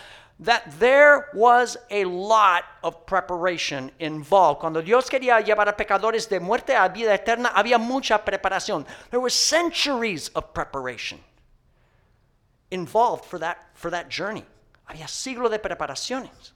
that 0.41 0.79
there 0.79 1.29
was 1.35 1.77
a 1.91 2.03
lot 2.05 2.63
of 2.83 3.05
preparation 3.05 3.91
involved. 3.99 4.59
Cuando 4.59 4.81
Dios 4.81 5.07
quería 5.07 5.39
llevar 5.39 5.67
a 5.67 5.73
pecadores 5.73 6.27
de 6.27 6.39
muerte 6.39 6.75
a 6.75 6.89
vida 6.89 7.13
eterna, 7.13 7.49
había 7.53 7.79
mucha 7.79 8.17
preparación. 8.25 8.85
There 9.11 9.19
were 9.19 9.29
centuries 9.29 10.29
of 10.29 10.53
preparation 10.53 11.19
involved 12.71 13.25
for 13.25 13.37
that, 13.37 13.69
for 13.75 13.91
that 13.91 14.09
journey. 14.09 14.43
Había 14.89 15.07
siglo 15.07 15.47
de 15.47 15.59
preparaciones. 15.59 16.53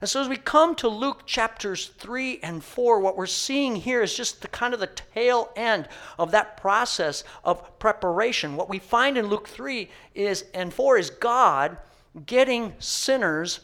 And 0.00 0.08
so 0.08 0.20
as 0.20 0.28
we 0.28 0.36
come 0.36 0.74
to 0.76 0.88
Luke 0.88 1.26
chapters 1.26 1.90
3 1.98 2.40
and 2.42 2.62
4, 2.62 3.00
what 3.00 3.16
we're 3.16 3.26
seeing 3.26 3.76
here 3.76 4.02
is 4.02 4.16
just 4.16 4.42
the 4.42 4.48
kind 4.48 4.74
of 4.74 4.80
the 4.80 4.88
tail 4.88 5.50
end 5.54 5.88
of 6.18 6.32
that 6.32 6.56
process 6.56 7.22
of 7.44 7.78
preparation. 7.78 8.56
What 8.56 8.68
we 8.68 8.80
find 8.80 9.16
in 9.16 9.26
Luke 9.26 9.48
3 9.48 9.88
is 10.14 10.44
and 10.54 10.74
4 10.74 10.98
is 10.98 11.10
God 11.10 11.78
getting 12.26 12.74
sinners 12.78 13.60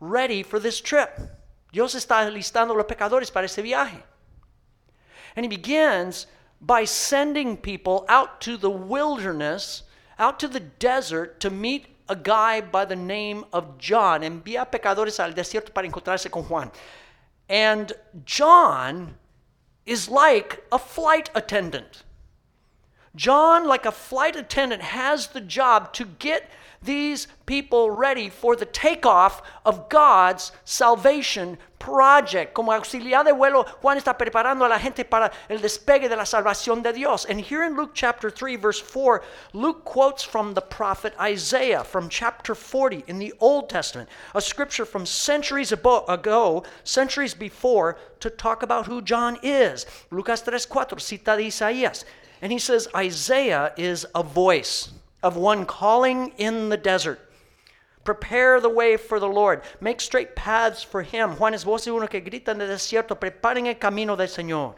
ready 0.00 0.42
for 0.42 0.58
this 0.58 0.80
trip. 0.80 1.18
Dios 1.72 1.94
está 1.94 2.30
listando 2.30 2.74
los 2.74 2.86
pecadores 2.86 3.32
para 3.32 3.44
este 3.46 3.62
viaje. 3.62 4.02
And 5.36 5.44
he 5.44 5.48
begins 5.48 6.26
by 6.60 6.84
sending 6.84 7.56
people 7.56 8.04
out 8.08 8.40
to 8.42 8.56
the 8.56 8.70
wilderness, 8.70 9.82
out 10.18 10.38
to 10.40 10.48
the 10.48 10.60
desert 10.60 11.40
to 11.40 11.50
meet 11.50 11.86
a 12.08 12.16
guy 12.16 12.60
by 12.60 12.84
the 12.84 12.96
name 12.96 13.44
of 13.52 13.78
John. 13.78 14.22
Envía 14.22 14.70
pecadores 14.70 15.18
al 15.18 15.32
desierto 15.32 15.72
para 15.72 15.88
encontrarse 15.88 16.30
con 16.30 16.44
Juan. 16.44 16.70
And 17.48 17.92
John 18.24 19.16
is 19.84 20.08
like 20.08 20.64
a 20.72 20.78
flight 20.78 21.30
attendant. 21.34 22.04
John, 23.16 23.66
like 23.66 23.86
a 23.86 23.92
flight 23.92 24.34
attendant, 24.34 24.82
has 24.82 25.28
the 25.28 25.40
job 25.40 25.92
to 25.94 26.04
get 26.04 26.50
these 26.84 27.26
people 27.46 27.90
ready 27.90 28.28
for 28.28 28.56
the 28.56 28.66
takeoff 28.66 29.42
of 29.64 29.88
God's 29.88 30.52
salvation 30.64 31.58
project. 31.78 32.54
Como 32.54 32.72
auxiliar 32.72 33.24
de 33.24 33.32
vuelo, 33.32 33.64
Juan 33.82 33.98
está 33.98 34.16
preparando 34.16 34.64
a 34.64 34.68
la 34.68 34.78
gente 34.78 35.04
para 35.04 35.30
el 35.50 35.58
despegue 35.58 36.08
de 36.08 36.16
la 36.16 36.24
salvación 36.24 36.82
de 36.82 36.92
Dios. 36.92 37.26
And 37.26 37.40
here 37.40 37.62
in 37.62 37.76
Luke 37.76 37.90
chapter 37.94 38.30
3, 38.30 38.56
verse 38.56 38.80
4, 38.80 39.22
Luke 39.52 39.84
quotes 39.84 40.22
from 40.22 40.54
the 40.54 40.62
prophet 40.62 41.14
Isaiah 41.20 41.84
from 41.84 42.08
chapter 42.08 42.54
40 42.54 43.04
in 43.06 43.18
the 43.18 43.34
Old 43.40 43.68
Testament, 43.68 44.08
a 44.34 44.40
scripture 44.40 44.86
from 44.86 45.04
centuries 45.04 45.72
ago, 45.72 46.64
centuries 46.84 47.34
before, 47.34 47.98
to 48.20 48.30
talk 48.30 48.62
about 48.62 48.86
who 48.86 49.02
John 49.02 49.38
is. 49.42 49.84
Lucas 50.10 50.40
3, 50.40 50.58
4, 50.58 50.98
cita 50.98 51.36
de 51.36 51.48
Isaías. 51.48 52.04
And 52.40 52.50
he 52.50 52.58
says, 52.58 52.88
Isaiah 52.94 53.72
is 53.76 54.06
a 54.14 54.22
voice 54.22 54.90
of 55.24 55.36
one 55.38 55.64
calling 55.64 56.32
in 56.36 56.68
the 56.68 56.76
desert. 56.76 57.18
Prepare 58.04 58.60
the 58.60 58.68
way 58.68 58.98
for 58.98 59.18
the 59.18 59.26
Lord. 59.26 59.62
Make 59.80 60.02
straight 60.02 60.36
paths 60.36 60.82
for 60.82 61.02
him. 61.02 61.30
Juan 61.36 61.54
es 61.54 61.64
voz 61.64 61.84
de 61.84 61.94
uno 61.94 62.06
que 62.06 62.20
grita 62.20 62.48
en 62.48 62.60
el 62.60 62.68
desierto. 62.68 63.18
Preparen 63.18 63.66
el 63.66 63.76
camino 63.76 64.14
del 64.14 64.28
Señor. 64.28 64.74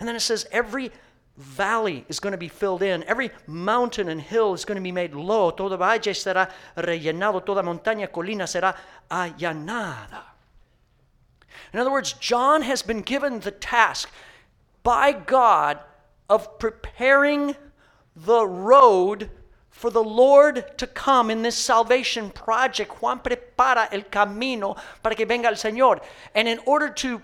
And 0.00 0.08
then 0.08 0.16
it 0.16 0.20
says, 0.20 0.46
every 0.50 0.90
valley 1.36 2.06
is 2.08 2.18
going 2.18 2.32
to 2.32 2.38
be 2.38 2.48
filled 2.48 2.82
in. 2.82 3.04
Every 3.04 3.30
mountain 3.46 4.08
and 4.08 4.20
hill 4.20 4.54
is 4.54 4.64
going 4.64 4.76
to 4.76 4.82
be 4.82 4.92
made 4.92 5.14
low. 5.14 5.50
Todo 5.50 5.76
valle 5.76 6.14
será 6.14 6.50
rellenado. 6.74 7.44
Toda 7.44 7.62
montaña, 7.62 8.08
colina 8.10 8.44
será 8.44 8.74
allanada. 9.10 10.22
In 11.74 11.80
other 11.80 11.90
words, 11.90 12.14
John 12.14 12.62
has 12.62 12.80
been 12.80 13.02
given 13.02 13.40
the 13.40 13.50
task 13.50 14.10
by 14.82 15.12
God 15.12 15.78
of 16.30 16.58
preparing 16.58 17.54
the 18.24 18.46
road 18.46 19.30
for 19.70 19.90
the 19.90 20.02
Lord 20.02 20.76
to 20.78 20.86
come 20.86 21.30
in 21.30 21.42
this 21.42 21.56
salvation 21.56 22.30
project. 22.30 23.00
Juan 23.00 23.20
prepara 23.20 23.88
el 23.92 24.02
camino 24.02 24.76
para 25.02 25.14
que 25.14 25.24
venga 25.24 25.48
el 25.48 25.54
Señor. 25.54 26.00
And 26.34 26.48
in 26.48 26.58
order 26.66 26.88
to 26.88 27.22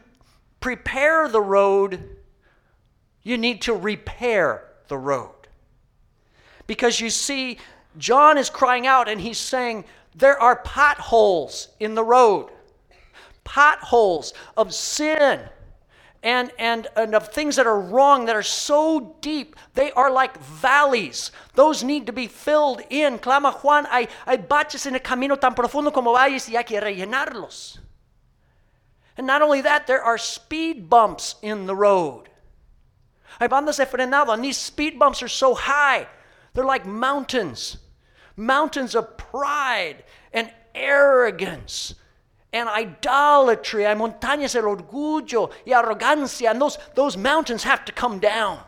prepare 0.61 1.29
the 1.29 1.41
road, 1.41 2.17
you 3.23 3.37
need 3.37 3.63
to 3.63 3.75
repair 3.75 4.69
the 4.89 4.97
road. 4.97 5.35
Because 6.67 7.01
you 7.01 7.11
see, 7.11 7.59
John 7.99 8.39
is 8.39 8.51
crying 8.51 8.87
out 8.87 9.09
and 9.09 9.21
he's 9.21 9.39
saying, 9.39 9.85
There 10.15 10.41
are 10.41 10.57
potholes 10.57 11.69
in 11.81 11.95
the 11.95 12.05
road, 12.05 12.51
potholes 13.43 14.33
of 14.57 14.73
sin 14.73 15.41
and, 16.25 16.51
and, 16.59 16.89
and 16.97 17.15
of 17.15 17.29
things 17.29 17.57
that 17.57 17.67
are 17.67 17.79
wrong 17.79 18.25
that 18.25 18.35
are 18.35 18.43
so 18.43 19.15
deep, 19.21 19.55
they 19.75 19.93
are 19.93 20.11
like 20.11 20.43
valleys. 20.43 21.31
Those 21.55 21.85
need 21.85 22.07
to 22.07 22.13
be 22.13 22.27
filled 22.27 22.81
in. 22.89 23.19
Clama 23.19 23.53
Juan, 23.53 23.85
hay, 23.85 24.09
hay 24.27 24.39
baches 24.39 24.87
en 24.87 24.95
el 24.95 25.01
camino 25.01 25.37
tan 25.37 25.55
profundo 25.55 25.93
como 25.93 26.15
valles 26.15 26.49
y 26.49 26.57
hay 26.57 26.65
que 26.65 26.81
rellenarlos. 26.81 27.79
And 29.19 29.27
not 29.27 29.43
only 29.43 29.61
that, 29.61 29.87
there 29.87 30.03
are 30.03 30.17
speed 30.17 30.89
bumps 30.89 31.37
in 31.43 31.67
the 31.67 31.77
road. 31.77 32.31
Hay 33.39 33.47
bandas 33.47 33.77
de 33.77 33.85
frenado, 33.85 34.33
and 34.33 34.43
these 34.43 34.57
speed 34.57 34.99
bumps 34.99 35.23
are 35.23 35.29
so 35.29 35.55
high, 35.55 36.09
they're 36.55 36.65
like 36.65 36.87
mountains. 36.87 37.77
Mountains 38.37 38.95
of 38.97 39.17
pride 39.17 40.03
and 40.33 40.51
arrogance 40.75 41.95
and 42.55 42.69
idolatry. 42.69 43.85
Hay 43.85 43.95
montañas 43.95 44.55
del 44.55 44.65
orgullo 44.65 45.51
y 45.67 45.73
arrogancia. 45.73 46.51
And 46.51 46.61
those, 46.63 46.79
those 46.95 47.17
mountains 47.17 47.65
have 47.65 47.85
to 47.85 47.93
come 47.93 48.21
down. 48.21 48.61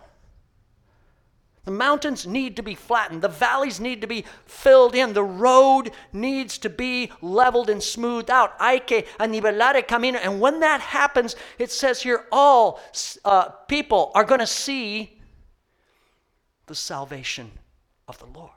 The 1.64 1.72
mountains 1.72 2.26
need 2.26 2.56
to 2.56 2.62
be 2.62 2.74
flattened. 2.74 3.22
The 3.22 3.28
valleys 3.28 3.80
need 3.80 4.00
to 4.00 4.06
be 4.06 4.24
filled 4.44 4.94
in. 4.94 5.14
The 5.14 5.24
road 5.24 5.90
needs 6.12 6.58
to 6.58 6.68
be 6.68 7.10
leveled 7.20 7.70
and 7.70 7.82
smoothed 7.82 8.30
out. 8.30 8.54
Hay 8.60 8.80
que 8.80 9.02
anivelar 9.18 9.74
el 9.74 9.82
camino. 9.82 10.18
And 10.18 10.40
when 10.40 10.60
that 10.60 10.80
happens, 10.80 11.34
it 11.58 11.72
says 11.72 12.02
here, 12.02 12.26
all 12.30 12.80
uh, 13.24 13.48
people 13.68 14.12
are 14.14 14.24
going 14.24 14.40
to 14.40 14.46
see 14.46 15.20
the 16.66 16.74
salvation 16.74 17.50
of 18.06 18.18
the 18.18 18.26
Lord. 18.26 18.50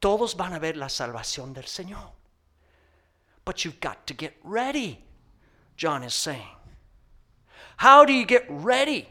Todos 0.00 0.34
van 0.34 0.52
a 0.52 0.58
ver 0.58 0.74
la 0.74 0.88
salvación 0.88 1.54
del 1.54 1.64
Señor. 1.64 2.21
But 3.44 3.64
you've 3.64 3.80
got 3.80 4.06
to 4.06 4.14
get 4.14 4.34
ready, 4.44 5.04
John 5.76 6.02
is 6.02 6.14
saying. 6.14 6.56
How 7.76 8.04
do 8.04 8.12
you 8.12 8.24
get 8.24 8.46
ready? 8.48 9.08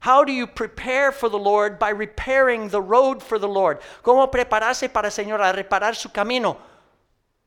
How 0.00 0.24
do 0.24 0.32
you 0.32 0.46
prepare 0.46 1.12
for 1.12 1.30
the 1.30 1.38
Lord? 1.38 1.78
By 1.78 1.88
repairing 1.88 2.68
the 2.68 2.82
road 2.82 3.22
for 3.22 3.38
the 3.38 3.48
Lord. 3.48 3.80
¿Cómo 4.02 4.30
prepararse 4.30 4.92
para 4.92 5.06
el 5.06 5.12
Señor 5.12 5.40
a 5.40 5.52
reparar 5.54 5.96
su 5.96 6.10
camino? 6.10 6.58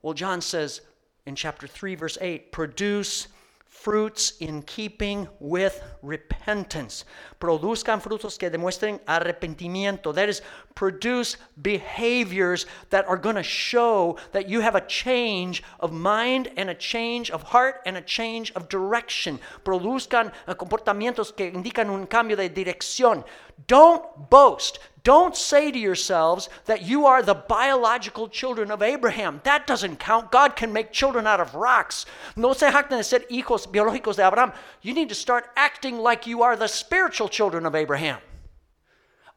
Well, 0.01 0.15
John 0.15 0.41
says 0.41 0.81
in 1.27 1.35
chapter 1.35 1.67
3, 1.67 1.95
verse 1.95 2.17
8, 2.19 2.51
produce 2.51 3.27
fruits 3.65 4.33
in 4.39 4.63
keeping 4.63 5.27
with 5.39 5.83
repentance. 6.01 7.05
Produzcan 7.39 8.01
frutos 8.01 8.39
que 8.39 8.49
demuestren 8.49 8.99
arrepentimiento. 9.05 10.15
That 10.15 10.29
is, 10.29 10.41
produce 10.77 11.37
behaviors 11.59 12.67
that 12.91 13.03
are 13.07 13.17
going 13.17 13.35
to 13.35 13.41
show 13.41 14.15
that 14.31 14.47
you 14.47 14.59
have 14.59 14.75
a 14.75 14.81
change 14.81 15.63
of 15.79 15.91
mind 15.91 16.51
and 16.55 16.69
a 16.69 16.75
change 16.75 17.31
of 17.31 17.41
heart 17.41 17.81
and 17.87 17.97
a 17.97 18.01
change 18.01 18.51
of 18.51 18.69
direction. 18.69 19.39
Produzcan 19.65 20.31
eh, 20.47 20.53
comportamientos 20.53 21.35
que 21.35 21.51
indican 21.51 21.89
un 21.89 22.05
cambio 22.05 22.35
de 22.37 22.47
dirección. 22.47 23.23
Don't 23.65 24.29
boast. 24.29 24.77
Don't 25.01 25.35
say 25.35 25.71
to 25.71 25.79
yourselves 25.79 26.47
that 26.65 26.83
you 26.83 27.07
are 27.07 27.23
the 27.23 27.33
biological 27.33 28.27
children 28.27 28.69
of 28.69 28.83
Abraham. 28.83 29.41
That 29.45 29.65
doesn't 29.65 29.97
count. 29.97 30.31
God 30.31 30.55
can 30.55 30.71
make 30.71 30.91
children 30.91 31.25
out 31.25 31.39
of 31.39 31.55
rocks. 31.55 32.05
No 32.35 32.53
se 32.53 32.69
jacten 32.69 32.99
de 32.99 33.03
ser 33.03 33.21
hijos 33.31 33.65
biológicos 33.65 34.17
de 34.17 34.27
Abraham. 34.27 34.53
You 34.83 34.93
need 34.93 35.09
to 35.09 35.15
start 35.15 35.45
acting 35.55 35.97
like 35.97 36.27
you 36.27 36.43
are 36.43 36.55
the 36.55 36.67
spiritual 36.67 37.29
children 37.29 37.65
of 37.65 37.73
Abraham. 37.73 38.19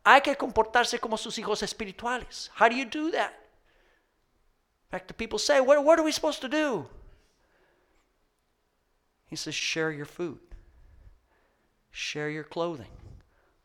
Hay 0.04 0.20
que 0.22 0.34
comportarse 0.34 0.98
como 0.98 1.16
sus 1.16 1.36
hijos 1.38 1.62
espirituales. 1.62 2.50
How 2.54 2.68
do 2.68 2.74
you 2.74 2.84
do 2.84 3.10
that? 3.10 3.32
In 4.84 4.90
fact, 4.90 5.08
the 5.08 5.14
people 5.14 5.38
say, 5.38 5.60
what, 5.60 5.98
are 5.98 6.02
we 6.02 6.12
supposed 6.12 6.40
to 6.40 6.48
do? 6.48 6.86
He 9.26 9.36
says, 9.36 9.54
share 9.54 9.92
your 9.92 10.06
food, 10.06 10.40
share 11.90 12.28
your 12.28 12.44
clothing. 12.44 12.90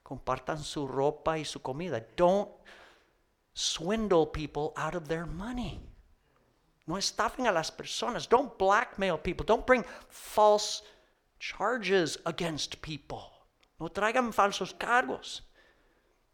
Compartan 0.05 0.59
su 0.59 0.87
ropa 0.87 1.31
y 1.31 1.43
su 1.43 1.59
comida. 1.59 2.03
Don't 2.15 2.49
swindle 3.55 4.27
people 4.27 4.71
out 4.77 4.93
of 4.93 5.07
their 5.07 5.25
money. 5.25 5.81
No 6.85 6.97
estafen 6.97 7.47
a 7.47 7.51
las 7.51 7.71
personas. 7.71 8.29
Don't 8.29 8.55
blackmail 8.59 9.17
people. 9.17 9.43
Don't 9.43 9.65
bring 9.65 9.83
false 10.07 10.83
charges 11.39 12.19
against 12.27 12.79
people. 12.83 13.31
No 13.79 13.87
traigan 13.87 14.31
falsos 14.31 14.73
cargos. 14.77 15.41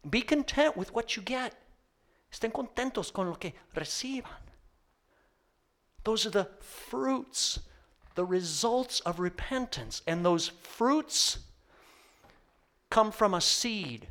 Be 0.08 0.20
content 0.20 0.76
with 0.76 0.92
what 0.92 1.16
you 1.16 1.22
get. 1.22 1.54
Estén 2.32 2.52
contentos 2.52 3.12
con 3.12 3.28
lo 3.28 3.34
que 3.34 3.52
reciban. 3.76 4.40
Those 6.04 6.26
are 6.26 6.30
the 6.30 6.48
fruits, 6.60 7.60
the 8.14 8.24
results 8.24 9.00
of 9.00 9.20
repentance. 9.20 10.02
And 10.06 10.24
those 10.24 10.48
fruits 10.48 11.38
come 12.90 13.12
from 13.12 13.34
a 13.34 13.40
seed 13.40 14.08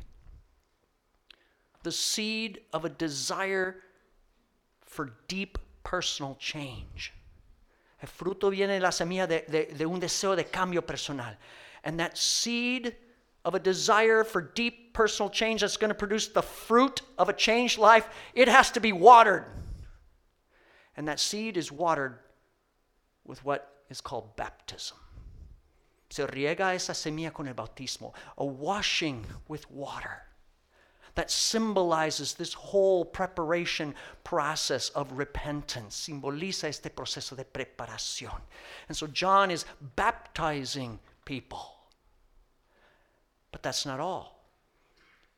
the 1.82 1.92
seed 1.92 2.60
of 2.72 2.84
a 2.84 2.88
desire 2.88 3.76
for 4.80 5.12
deep 5.28 5.58
personal 5.84 6.36
change. 6.38 7.12
El 8.00 8.08
fruto 8.08 8.50
viene 8.50 8.74
de 8.74 8.80
la 8.80 8.90
semilla 8.90 9.28
de, 9.28 9.44
de, 9.48 9.66
de, 9.74 9.86
un 9.86 10.00
deseo 10.00 10.36
de 10.36 10.44
cambio 10.44 10.80
personal. 10.80 11.34
And 11.84 11.98
that 12.00 12.18
seed 12.18 12.96
of 13.44 13.54
a 13.54 13.58
desire 13.58 14.24
for 14.24 14.40
deep 14.40 14.94
personal 14.94 15.30
change 15.30 15.60
that's 15.62 15.76
going 15.76 15.88
to 15.88 15.94
produce 15.94 16.28
the 16.28 16.42
fruit 16.42 17.02
of 17.18 17.28
a 17.28 17.32
changed 17.32 17.78
life, 17.78 18.08
it 18.34 18.48
has 18.48 18.70
to 18.72 18.80
be 18.80 18.92
watered. 18.92 19.46
And 20.96 21.08
that 21.08 21.20
seed 21.20 21.56
is 21.56 21.72
watered 21.72 22.18
with 23.24 23.44
what 23.44 23.82
is 23.88 24.00
called 24.00 24.36
baptism. 24.36 24.98
Se 26.10 26.26
riega 26.26 26.74
esa 26.74 26.92
semilla 26.92 27.32
con 27.32 27.48
el 27.48 27.54
bautismo, 27.54 28.12
a 28.36 28.44
washing 28.44 29.24
with 29.48 29.70
water 29.70 30.22
that 31.14 31.30
symbolizes 31.30 32.34
this 32.34 32.54
whole 32.54 33.04
preparation 33.04 33.94
process 34.24 34.88
of 34.90 35.12
repentance. 35.12 36.08
Simboliza 36.08 36.64
este 36.64 36.90
proceso 36.94 37.36
de 37.36 37.44
preparación. 37.44 38.40
And 38.88 38.96
so 38.96 39.06
John 39.06 39.50
is 39.50 39.64
baptizing 39.96 40.98
people. 41.24 41.81
But 43.62 43.68
that's 43.68 43.86
not 43.86 44.00
all. 44.00 44.42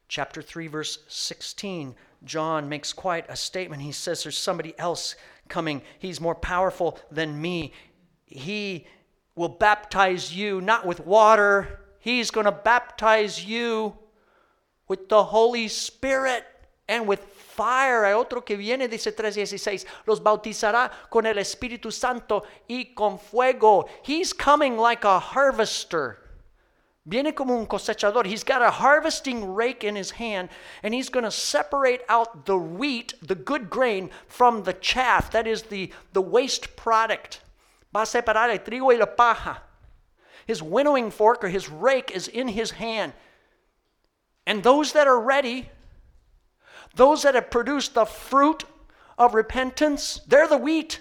Chapter 0.08 0.40
3, 0.40 0.66
verse 0.68 0.98
16, 1.08 1.94
John 2.24 2.68
makes 2.70 2.92
quite 2.94 3.26
a 3.28 3.36
statement. 3.36 3.82
He 3.82 3.92
says, 3.92 4.22
There's 4.22 4.38
somebody 4.38 4.74
else 4.78 5.14
coming. 5.48 5.82
He's 5.98 6.22
more 6.22 6.34
powerful 6.34 6.98
than 7.10 7.40
me. 7.40 7.72
He 8.24 8.86
will 9.34 9.50
baptize 9.50 10.34
you 10.34 10.62
not 10.62 10.86
with 10.86 11.00
water, 11.00 11.80
He's 11.98 12.30
going 12.30 12.44
to 12.44 12.52
baptize 12.52 13.44
you 13.44 13.94
with 14.88 15.08
the 15.08 15.24
Holy 15.24 15.68
Spirit 15.68 16.44
and 16.86 17.06
with 17.06 17.20
fire. 17.20 18.04
Hay 18.04 18.12
otro 18.12 18.42
que 18.42 18.56
viene, 18.56 18.88
dice 18.88 19.10
3:16, 19.12 19.86
los 20.06 20.20
bautizará 20.20 20.90
con 21.10 21.24
el 21.26 21.36
Espíritu 21.36 21.90
Santo 21.90 22.44
y 22.68 22.92
con 22.94 23.18
fuego. 23.18 23.88
He's 24.02 24.34
coming 24.34 24.76
like 24.76 25.04
a 25.04 25.18
harvester. 25.18 26.23
Viene 27.06 27.32
como 27.32 27.58
un 27.58 27.66
cosechador. 27.66 28.24
He's 28.24 28.44
got 28.44 28.62
a 28.62 28.70
harvesting 28.70 29.54
rake 29.54 29.84
in 29.84 29.94
his 29.94 30.12
hand, 30.12 30.48
and 30.82 30.94
he's 30.94 31.10
going 31.10 31.24
to 31.24 31.30
separate 31.30 32.00
out 32.08 32.46
the 32.46 32.56
wheat, 32.56 33.12
the 33.20 33.34
good 33.34 33.68
grain, 33.68 34.10
from 34.26 34.62
the 34.62 34.72
chaff, 34.72 35.30
that 35.32 35.46
is 35.46 35.64
the, 35.64 35.92
the 36.14 36.22
waste 36.22 36.76
product. 36.76 37.40
Va 37.92 38.00
a 38.00 38.06
separar 38.06 38.50
el 38.50 38.58
trigo 38.58 38.86
y 38.86 38.96
la 38.96 39.06
paja. 39.06 39.58
His 40.46 40.62
winnowing 40.62 41.10
fork 41.10 41.44
or 41.44 41.48
his 41.48 41.68
rake 41.68 42.10
is 42.10 42.26
in 42.26 42.48
his 42.48 42.72
hand. 42.72 43.12
And 44.46 44.62
those 44.62 44.92
that 44.92 45.06
are 45.06 45.20
ready, 45.20 45.70
those 46.94 47.22
that 47.22 47.34
have 47.34 47.50
produced 47.50 47.94
the 47.94 48.04
fruit 48.04 48.64
of 49.18 49.34
repentance, 49.34 50.20
they're 50.26 50.48
the 50.48 50.58
wheat. 50.58 51.00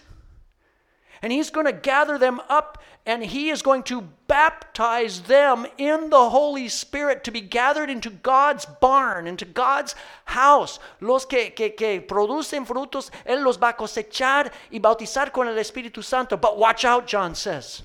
And 1.24 1.32
he's 1.32 1.50
going 1.50 1.66
to 1.66 1.74
gather 1.74 2.20
them 2.20 2.42
up 2.50 2.84
and 3.06 3.24
he 3.24 3.50
is 3.50 3.62
going 3.62 3.84
to 3.84 4.10
baptize 4.28 5.22
them 5.22 5.66
in 5.78 6.10
the 6.10 6.30
Holy 6.30 6.68
Spirit 6.70 7.24
to 7.24 7.32
be 7.32 7.42
gathered 7.42 7.90
into 7.90 8.10
God's 8.10 8.66
barn, 8.66 9.26
into 9.26 9.46
God's 9.46 9.96
house. 10.26 10.80
Los 11.02 11.26
que, 11.26 11.50
que, 11.50 11.72
que 11.72 12.02
producen 12.02 12.66
frutos, 12.66 13.10
Él 13.26 13.44
los 13.44 13.58
va 13.58 13.70
a 13.70 13.74
cosechar 13.74 14.52
y 14.72 14.80
bautizar 14.80 15.32
con 15.32 15.48
el 15.48 15.56
Espíritu 15.56 16.04
Santo. 16.04 16.38
But 16.38 16.58
watch 16.58 16.86
out, 16.86 17.08
John 17.08 17.36
says. 17.36 17.84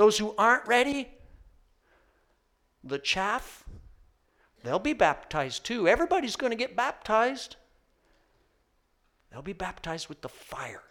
those 0.00 0.16
who 0.16 0.34
aren't 0.38 0.66
ready, 0.66 1.10
the 2.82 2.98
chaff, 2.98 3.64
they'll 4.64 4.78
be 4.78 4.94
baptized 4.94 5.62
too. 5.62 5.86
Everybody's 5.86 6.36
going 6.36 6.52
to 6.52 6.56
get 6.56 6.74
baptized. 6.74 7.56
They'll 9.30 9.42
be 9.42 9.52
baptized 9.52 10.08
with 10.08 10.22
the 10.22 10.30
fire 10.30 10.82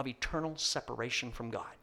of 0.00 0.08
eternal 0.08 0.56
separation 0.56 1.30
from 1.30 1.50
God. 1.50 1.76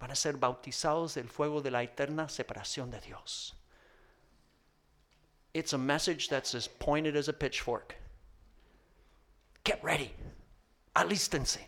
Van 0.00 0.10
a 0.10 0.14
ser 0.14 0.34
bautizados 0.34 1.14
del 1.14 1.24
fuego 1.24 1.60
de 1.60 1.70
la 1.70 1.80
eterna 1.80 2.28
separación 2.28 2.90
de 2.90 3.00
Dios. 3.00 3.54
It's 5.54 5.72
a 5.72 5.78
message 5.78 6.28
that's 6.28 6.54
as 6.54 6.68
pointed 6.68 7.16
as 7.16 7.28
a 7.28 7.32
pitchfork. 7.32 7.96
Get 9.64 9.82
ready. 9.82 10.12
Alístense. 10.94 11.58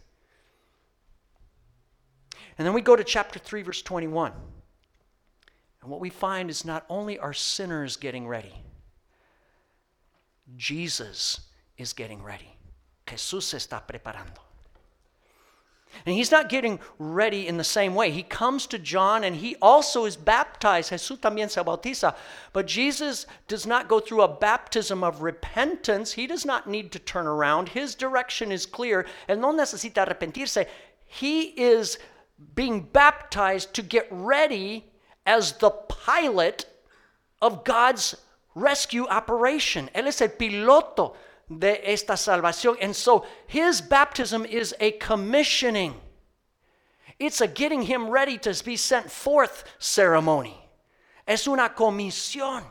And 2.59 2.67
then 2.67 2.75
we 2.75 2.83
go 2.83 2.95
to 2.95 3.05
chapter 3.05 3.39
3, 3.39 3.63
verse 3.63 3.81
21. 3.83 4.33
And 5.81 5.91
what 5.91 6.01
we 6.01 6.11
find 6.11 6.51
is 6.51 6.65
not 6.65 6.85
only 6.91 7.19
are 7.19 7.33
sinners 7.33 7.97
getting 7.97 8.27
ready, 8.27 8.55
Jesus 10.57 11.41
is 11.79 11.93
getting 11.93 12.23
ready. 12.23 12.57
Jesús 13.07 13.55
está 13.55 13.81
preparando. 13.87 14.46
And 16.05 16.14
he's 16.14 16.31
not 16.31 16.49
getting 16.49 16.78
ready 16.99 17.47
in 17.47 17.57
the 17.57 17.64
same 17.64 17.95
way. 17.95 18.11
He 18.11 18.23
comes 18.23 18.66
to 18.66 18.78
John 18.78 19.25
and 19.25 19.37
he 19.37 19.57
also 19.62 20.05
is 20.05 20.16
baptized. 20.16 20.90
Jesús 20.90 21.19
también 21.19 21.50
se 21.50 21.62
bautiza. 21.62 22.14
But 22.52 22.66
Jesus 22.66 23.26
does 23.49 23.66
not 23.66 23.88
go 23.88 24.00
through 24.00 24.23
a 24.23 24.28
baptism 24.28 25.02
of 25.02 25.23
repentance. 25.23 26.12
He 26.12 26.26
does 26.26 26.45
not 26.45 26.69
need 26.69 26.93
to 26.93 26.99
turn 26.99 27.26
around. 27.26 27.71
His 27.71 27.95
direction 27.95 28.52
is 28.52 28.66
clear. 28.66 29.07
Él 29.28 29.38
no 29.38 29.52
necesita 29.52 30.07
arrepentirse. 30.07 30.66
He 31.07 31.43
is 31.61 31.99
being 32.55 32.83
baptized 32.83 33.73
to 33.75 33.83
get 33.83 34.07
ready 34.11 34.85
as 35.25 35.52
the 35.52 35.71
pilot 35.71 36.66
of 37.40 37.64
God's 37.64 38.16
rescue 38.55 39.07
operation. 39.07 39.88
Él 39.95 40.07
es 40.07 40.21
el 40.21 40.28
piloto 40.28 41.14
de 41.49 41.88
esta 41.88 42.15
salvación. 42.15 42.76
And 42.81 42.95
so 42.95 43.25
his 43.47 43.81
baptism 43.81 44.45
is 44.45 44.75
a 44.81 44.93
commissioning, 44.93 45.95
it's 47.19 47.41
a 47.41 47.47
getting 47.47 47.83
him 47.83 48.11
ready 48.11 48.38
to 48.38 48.62
be 48.65 48.76
sent 48.76 49.11
forth 49.11 49.65
ceremony. 49.79 50.57
Es 51.26 51.47
una 51.47 51.71
comisión. 51.71 52.62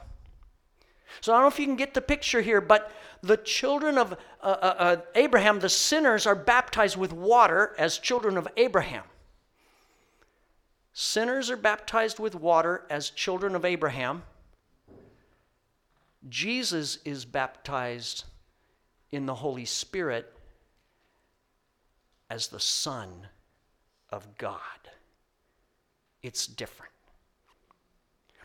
So 1.22 1.34
I 1.34 1.38
don't 1.38 1.44
know 1.44 1.48
if 1.48 1.60
you 1.60 1.66
can 1.66 1.76
get 1.76 1.94
the 1.94 2.02
picture 2.02 2.42
here, 2.42 2.62
but 2.62 2.92
the 3.22 3.38
children 3.38 3.98
of 3.98 4.14
uh, 4.14 4.16
uh, 4.44 4.76
uh, 4.78 4.96
Abraham, 5.16 5.60
the 5.60 5.70
sinners, 5.70 6.28
are 6.28 6.36
baptized 6.36 6.98
with 6.98 7.12
water 7.12 7.74
as 7.78 7.98
children 7.98 8.38
of 8.38 8.48
Abraham. 8.58 9.04
Sinners 10.94 11.50
are 11.50 11.58
baptized 11.58 12.20
with 12.20 12.36
water 12.36 12.86
as 12.90 13.10
children 13.10 13.56
of 13.56 13.66
Abraham. 13.66 14.24
Jesus 16.30 17.00
is 17.04 17.26
baptized 17.26 18.26
in 19.12 19.26
the 19.26 19.36
Holy 19.36 19.66
Spirit 19.66 20.32
as 22.30 22.48
the 22.48 22.60
Son 22.60 23.28
of 24.10 24.38
God. 24.38 24.60
It's 26.22 26.48
different. 26.48 26.92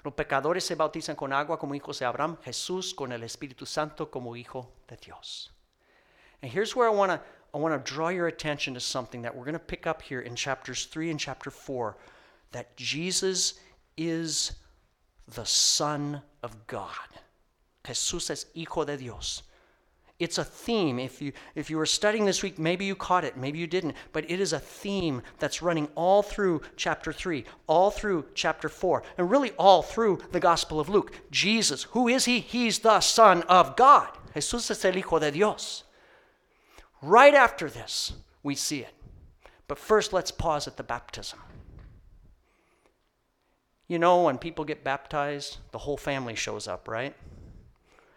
Los 0.04 0.14
pecadores 0.14 0.62
se 0.62 0.74
bautizan 0.74 1.16
con 1.16 1.32
agua 1.32 1.58
como 1.58 1.74
hijos 1.74 1.98
de 1.98 2.06
Abraham, 2.06 2.38
Jesús 2.44 2.94
con 2.94 3.12
el 3.12 3.20
Espíritu 3.20 3.66
Santo 3.66 4.06
como 4.06 4.34
hijo 4.34 4.68
de 4.88 4.96
Dios. 4.96 5.50
And 6.42 6.50
here's 6.50 6.74
where 6.74 6.88
I 6.88 6.90
want 6.90 7.12
to 7.12 7.20
I 7.52 7.58
want 7.58 7.84
to 7.84 7.92
draw 7.92 8.08
your 8.08 8.28
attention 8.28 8.74
to 8.74 8.80
something 8.80 9.22
that 9.22 9.34
we're 9.34 9.44
going 9.44 9.54
to 9.54 9.58
pick 9.58 9.86
up 9.86 10.02
here 10.02 10.20
in 10.20 10.36
chapters 10.36 10.86
3 10.86 11.10
and 11.10 11.18
chapter 11.18 11.50
4 11.50 11.96
that 12.52 12.76
Jesus 12.76 13.54
is 13.96 14.52
the 15.34 15.44
Son 15.44 16.22
of 16.44 16.66
God. 16.68 17.08
Jesús 17.84 18.30
es 18.30 18.46
hijo 18.54 18.84
de 18.84 18.96
Dios. 18.96 19.42
It's 20.20 20.36
a 20.36 20.44
theme. 20.44 20.98
If 20.98 21.22
you, 21.22 21.32
if 21.54 21.70
you 21.70 21.78
were 21.78 21.86
studying 21.86 22.26
this 22.26 22.42
week, 22.42 22.58
maybe 22.58 22.84
you 22.84 22.94
caught 22.94 23.24
it, 23.24 23.38
maybe 23.38 23.58
you 23.58 23.66
didn't, 23.66 23.96
but 24.12 24.30
it 24.30 24.38
is 24.38 24.52
a 24.52 24.60
theme 24.60 25.22
that's 25.38 25.62
running 25.62 25.88
all 25.94 26.22
through 26.22 26.60
chapter 26.76 27.10
3, 27.10 27.44
all 27.66 27.90
through 27.90 28.26
chapter 28.34 28.68
4, 28.68 29.02
and 29.16 29.30
really 29.30 29.52
all 29.52 29.82
through 29.82 30.20
the 30.30 30.38
Gospel 30.38 30.78
of 30.78 30.90
Luke. 30.90 31.12
Jesus, 31.30 31.84
who 31.84 32.06
is 32.06 32.26
he? 32.26 32.38
He's 32.38 32.80
the 32.80 33.00
Son 33.00 33.42
of 33.44 33.76
God. 33.76 34.08
Jesús 34.34 34.70
es 34.70 34.84
el 34.84 34.92
Hijo 34.92 35.18
de 35.18 35.32
Dios. 35.32 35.84
Right 37.00 37.34
after 37.34 37.70
this, 37.70 38.12
we 38.42 38.54
see 38.54 38.80
it. 38.80 38.94
But 39.68 39.78
first, 39.78 40.12
let's 40.12 40.30
pause 40.30 40.66
at 40.66 40.76
the 40.76 40.82
baptism. 40.82 41.38
You 43.88 43.98
know, 43.98 44.24
when 44.24 44.36
people 44.36 44.66
get 44.66 44.84
baptized, 44.84 45.56
the 45.72 45.78
whole 45.78 45.96
family 45.96 46.34
shows 46.34 46.68
up, 46.68 46.86
right? 46.86 47.16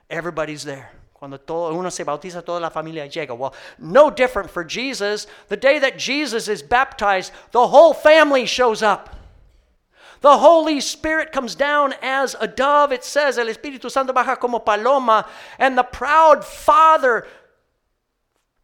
Everybody's 0.09 0.65
there. 0.65 0.91
Cuando 1.23 1.37
todo, 1.37 1.73
uno 1.73 1.89
se 1.89 2.03
bautiza, 2.03 2.43
toda 2.43 2.59
la 2.59 2.69
familia 2.69 3.07
llega. 3.07 3.33
Well, 3.33 3.53
no 3.79 4.09
different 4.09 4.49
for 4.49 4.65
Jesus. 4.65 5.25
The 5.47 5.55
day 5.55 5.79
that 5.79 5.97
Jesus 5.97 6.49
is 6.49 6.61
baptized, 6.61 7.31
the 7.51 7.65
whole 7.65 7.93
family 7.93 8.45
shows 8.45 8.83
up. 8.83 9.09
The 10.19 10.39
Holy 10.39 10.81
Spirit 10.81 11.31
comes 11.31 11.55
down 11.55 11.93
as 12.01 12.35
a 12.41 12.45
dove. 12.45 12.91
It 12.91 13.05
says, 13.05 13.37
El 13.37 13.45
Espíritu 13.45 13.89
Santo 13.89 14.11
baja 14.11 14.35
como 14.35 14.59
paloma. 14.59 15.25
And 15.57 15.77
the 15.77 15.83
proud 15.83 16.43
Father 16.43 17.25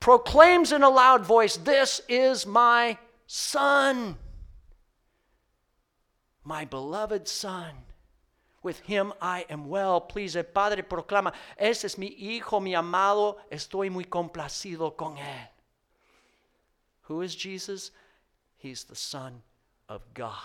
proclaims 0.02 0.74
in 0.74 0.84
a 0.84 0.90
loud 0.90 1.26
voice, 1.26 1.56
This 1.56 2.02
is 2.10 2.46
my 2.46 2.98
Son, 3.26 4.18
my 6.44 6.66
beloved 6.66 7.26
Son. 7.26 7.72
With 8.62 8.80
him 8.82 9.14
I 9.22 9.46
am 9.50 9.70
well 9.70 10.02
pleased. 10.02 10.36
El 10.36 10.44
Padre 10.44 10.82
proclama, 10.82 11.34
ese 11.58 11.86
es 11.86 11.98
mi 11.98 12.16
hijo, 12.20 12.60
mi 12.60 12.74
amado, 12.74 13.38
estoy 13.52 13.90
muy 13.90 14.04
complacido 14.04 14.96
con 14.96 15.18
él. 15.18 15.48
Who 17.04 17.22
is 17.22 17.36
Jesus? 17.36 17.92
He's 18.58 18.84
the 18.84 18.96
Son 18.96 19.42
of 19.88 20.02
God. 20.14 20.36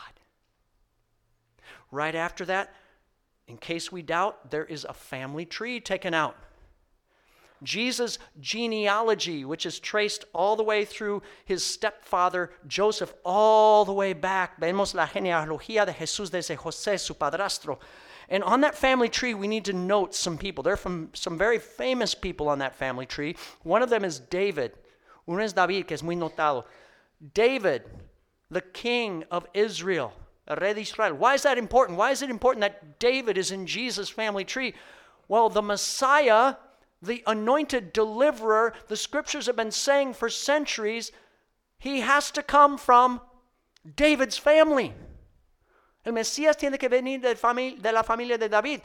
Right 1.91 2.15
after 2.15 2.45
that, 2.47 2.73
in 3.47 3.59
case 3.59 3.93
we 3.93 4.03
doubt, 4.03 4.51
there 4.51 4.65
is 4.65 4.85
a 4.85 4.95
family 4.95 5.45
tree 5.45 5.81
taken 5.81 6.15
out. 6.15 6.37
Jesus' 7.65 8.19
genealogy, 8.41 9.45
which 9.45 9.67
is 9.67 9.81
traced 9.81 10.25
all 10.33 10.57
the 10.57 10.63
way 10.63 10.85
through 10.85 11.23
his 11.45 11.65
stepfather 11.65 12.51
Joseph, 12.67 13.13
all 13.25 13.85
the 13.85 13.93
way 13.93 14.13
back. 14.13 14.61
Vemos 14.61 14.95
la 14.95 15.07
genealogía 15.07 15.87
de 15.87 15.93
Jesús 15.93 16.31
desde 16.31 16.57
José, 16.57 16.99
su 17.01 17.15
padrastro. 17.15 17.79
And 18.29 18.43
on 18.45 18.63
that 18.63 18.75
family 18.75 19.09
tree, 19.09 19.35
we 19.35 19.49
need 19.49 19.65
to 19.67 19.73
note 19.73 20.15
some 20.15 20.39
people. 20.39 20.63
There 20.63 20.73
are 20.73 20.79
from 20.79 21.11
some 21.13 21.37
very 21.37 21.59
famous 21.59 22.15
people 22.15 22.49
on 22.49 22.59
that 22.61 22.75
family 22.75 23.07
tree. 23.07 23.37
One 23.63 23.83
of 23.83 23.91
them 23.91 24.05
is 24.05 24.19
David. 24.19 24.73
Uno 25.29 25.43
es 25.43 25.53
David, 25.53 25.87
que 25.87 25.95
es 25.95 26.03
muy 26.03 26.15
notado. 26.15 26.65
David, 27.33 27.83
the 28.51 28.61
king 28.61 29.25
of 29.31 29.47
Israel, 29.55 30.13
rey 30.59 30.75
de 30.75 30.81
Israel. 30.81 31.15
Why 31.15 31.35
is 31.35 31.43
that 31.43 31.59
important? 31.59 31.99
Why 31.99 32.11
is 32.11 32.23
it 32.23 32.31
important 32.31 32.63
that 32.63 32.99
David 32.99 33.39
is 33.39 33.51
in 33.51 33.67
Jesus' 33.67 34.09
family 34.09 34.45
tree? 34.45 34.75
Well, 35.29 35.49
the 35.49 35.63
Messiah, 35.63 36.57
the 37.05 37.23
anointed 37.27 37.93
deliverer, 37.93 38.73
the 38.89 38.97
scriptures 38.97 39.47
have 39.47 39.57
been 39.57 39.71
saying 39.71 40.15
for 40.15 40.29
centuries, 40.29 41.13
he 41.79 42.01
has 42.01 42.31
to 42.33 42.43
come 42.43 42.79
from 42.79 43.21
David's 43.97 44.39
family. 44.39 44.95
El 46.05 46.13
Mesías 46.13 46.57
tiene 46.57 46.79
que 46.79 46.89
venir 46.89 47.21
de, 47.21 47.35
de 47.35 47.93
la 47.93 48.03
familia 48.03 48.39
de 48.39 48.49
David. 48.49 48.83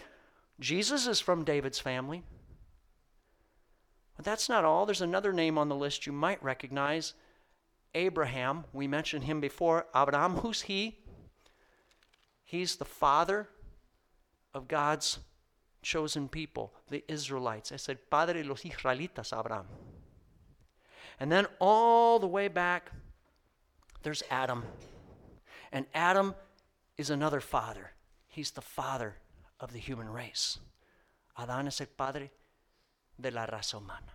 Jesus 0.60 1.08
is 1.08 1.19
from 1.19 1.43
David's 1.43 1.79
family. 1.79 2.23
But 4.15 4.25
that's 4.25 4.49
not 4.49 4.65
all. 4.65 4.86
There's 4.86 5.01
another 5.01 5.32
name 5.32 5.58
on 5.58 5.69
the 5.69 5.75
list 5.75 6.05
you 6.05 6.12
might 6.12 6.43
recognize 6.43 7.13
Abraham. 7.95 8.65
We 8.73 8.88
mentioned 8.88 9.23
him 9.23 9.39
before. 9.39 9.86
Abraham, 9.95 10.36
who's 10.36 10.63
he? 10.63 10.99
He's 12.43 12.75
the 12.75 12.86
father 12.86 13.47
of 14.53 14.67
God's 14.67 15.19
chosen 15.81 16.27
people, 16.27 16.73
the 16.89 17.03
Israelites. 17.07 17.71
Es 17.71 17.89
el 17.89 17.95
padre 17.95 18.43
los 18.43 18.63
israelitas, 18.63 19.37
Abraham. 19.37 19.65
And 21.19 21.31
then 21.31 21.47
all 21.59 22.19
the 22.19 22.27
way 22.27 22.47
back, 22.47 22.91
there's 24.03 24.23
Adam. 24.29 24.63
And 25.71 25.85
Adam 25.93 26.35
is 26.97 27.09
another 27.09 27.41
father. 27.41 27.91
He's 28.27 28.51
the 28.51 28.61
father 28.61 29.15
of 29.59 29.73
the 29.73 29.79
human 29.79 30.09
race. 30.09 30.59
Adán 31.37 31.67
es 31.67 31.81
el 31.81 31.87
padre 31.97 32.31
de 33.19 33.31
la 33.31 33.45
raza 33.45 33.75
humana. 33.75 34.13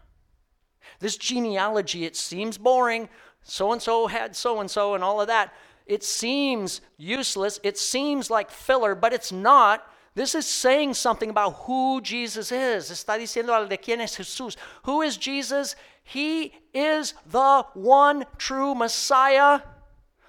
This 1.00 1.16
genealogy, 1.16 2.04
it 2.04 2.16
seems 2.16 2.58
boring. 2.58 3.08
So 3.42 3.72
and 3.72 3.80
so 3.80 4.06
had 4.06 4.36
so 4.36 4.60
and 4.60 4.70
so 4.70 4.94
and 4.94 5.04
all 5.04 5.20
of 5.20 5.28
that. 5.28 5.52
It 5.86 6.02
seems 6.02 6.80
useless. 6.96 7.60
It 7.62 7.76
seems 7.76 8.30
like 8.30 8.50
filler, 8.50 8.94
but 8.94 9.12
it's 9.12 9.32
not. 9.32 9.86
This 10.14 10.34
is 10.34 10.46
saying 10.46 10.94
something 10.94 11.30
about 11.30 11.54
who 11.66 12.00
Jesus 12.00 12.52
is. 12.52 12.90
Está 12.90 13.18
diciendo 13.18 13.50
al 13.50 13.66
de 13.66 13.76
quién 13.76 14.00
es 14.00 14.16
Jesús. 14.16 14.56
Who 14.84 15.02
is 15.02 15.16
Jesus? 15.16 15.74
He 16.04 16.52
is 16.72 17.14
the 17.30 17.64
one 17.74 18.24
true 18.38 18.74
Messiah 18.74 19.60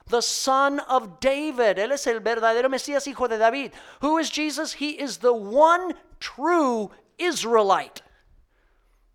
the 0.07 0.21
son 0.21 0.79
of 0.81 1.19
David. 1.19 1.77
Él 1.77 1.91
es 1.91 2.07
el 2.07 2.19
verdadero 2.19 2.69
Mesías, 2.69 3.07
hijo 3.07 3.27
de 3.27 3.37
David. 3.37 3.71
Who 4.01 4.17
is 4.17 4.29
Jesus? 4.29 4.73
He 4.73 4.91
is 4.91 5.17
the 5.17 5.33
one 5.33 5.93
true 6.19 6.91
Israelite, 7.17 8.01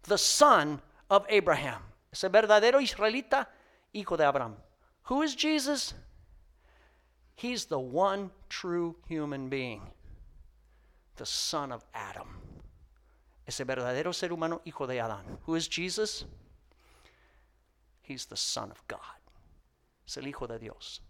the 0.04 0.18
son 0.18 0.80
of 1.08 1.24
Abraham. 1.28 1.82
Es 2.12 2.24
el 2.24 2.30
verdadero 2.30 2.80
israelita, 2.80 3.46
hijo 3.94 4.16
de 4.16 4.24
Abraham. 4.24 4.56
Who 5.04 5.22
is 5.22 5.34
Jesus? 5.34 5.94
He's 7.36 7.66
the 7.66 7.78
one 7.78 8.30
true 8.48 8.96
human 9.08 9.48
being, 9.48 9.82
the 11.20 11.26
son 11.26 11.70
of 11.70 11.84
Adam. 11.92 12.28
Ese 13.46 13.60
verdadero 13.66 14.14
ser 14.14 14.30
humano, 14.30 14.62
hijo 14.64 14.86
de 14.86 14.96
Adán. 14.96 15.22
Who 15.44 15.54
is 15.54 15.68
Jesus? 15.68 16.24
He's 18.00 18.24
the 18.24 18.38
son 18.38 18.70
of 18.70 18.82
God. 18.88 19.20
Es 20.06 20.16
el 20.16 20.22
hijo 20.22 20.46
de 20.46 20.58
Dios. 20.58 21.00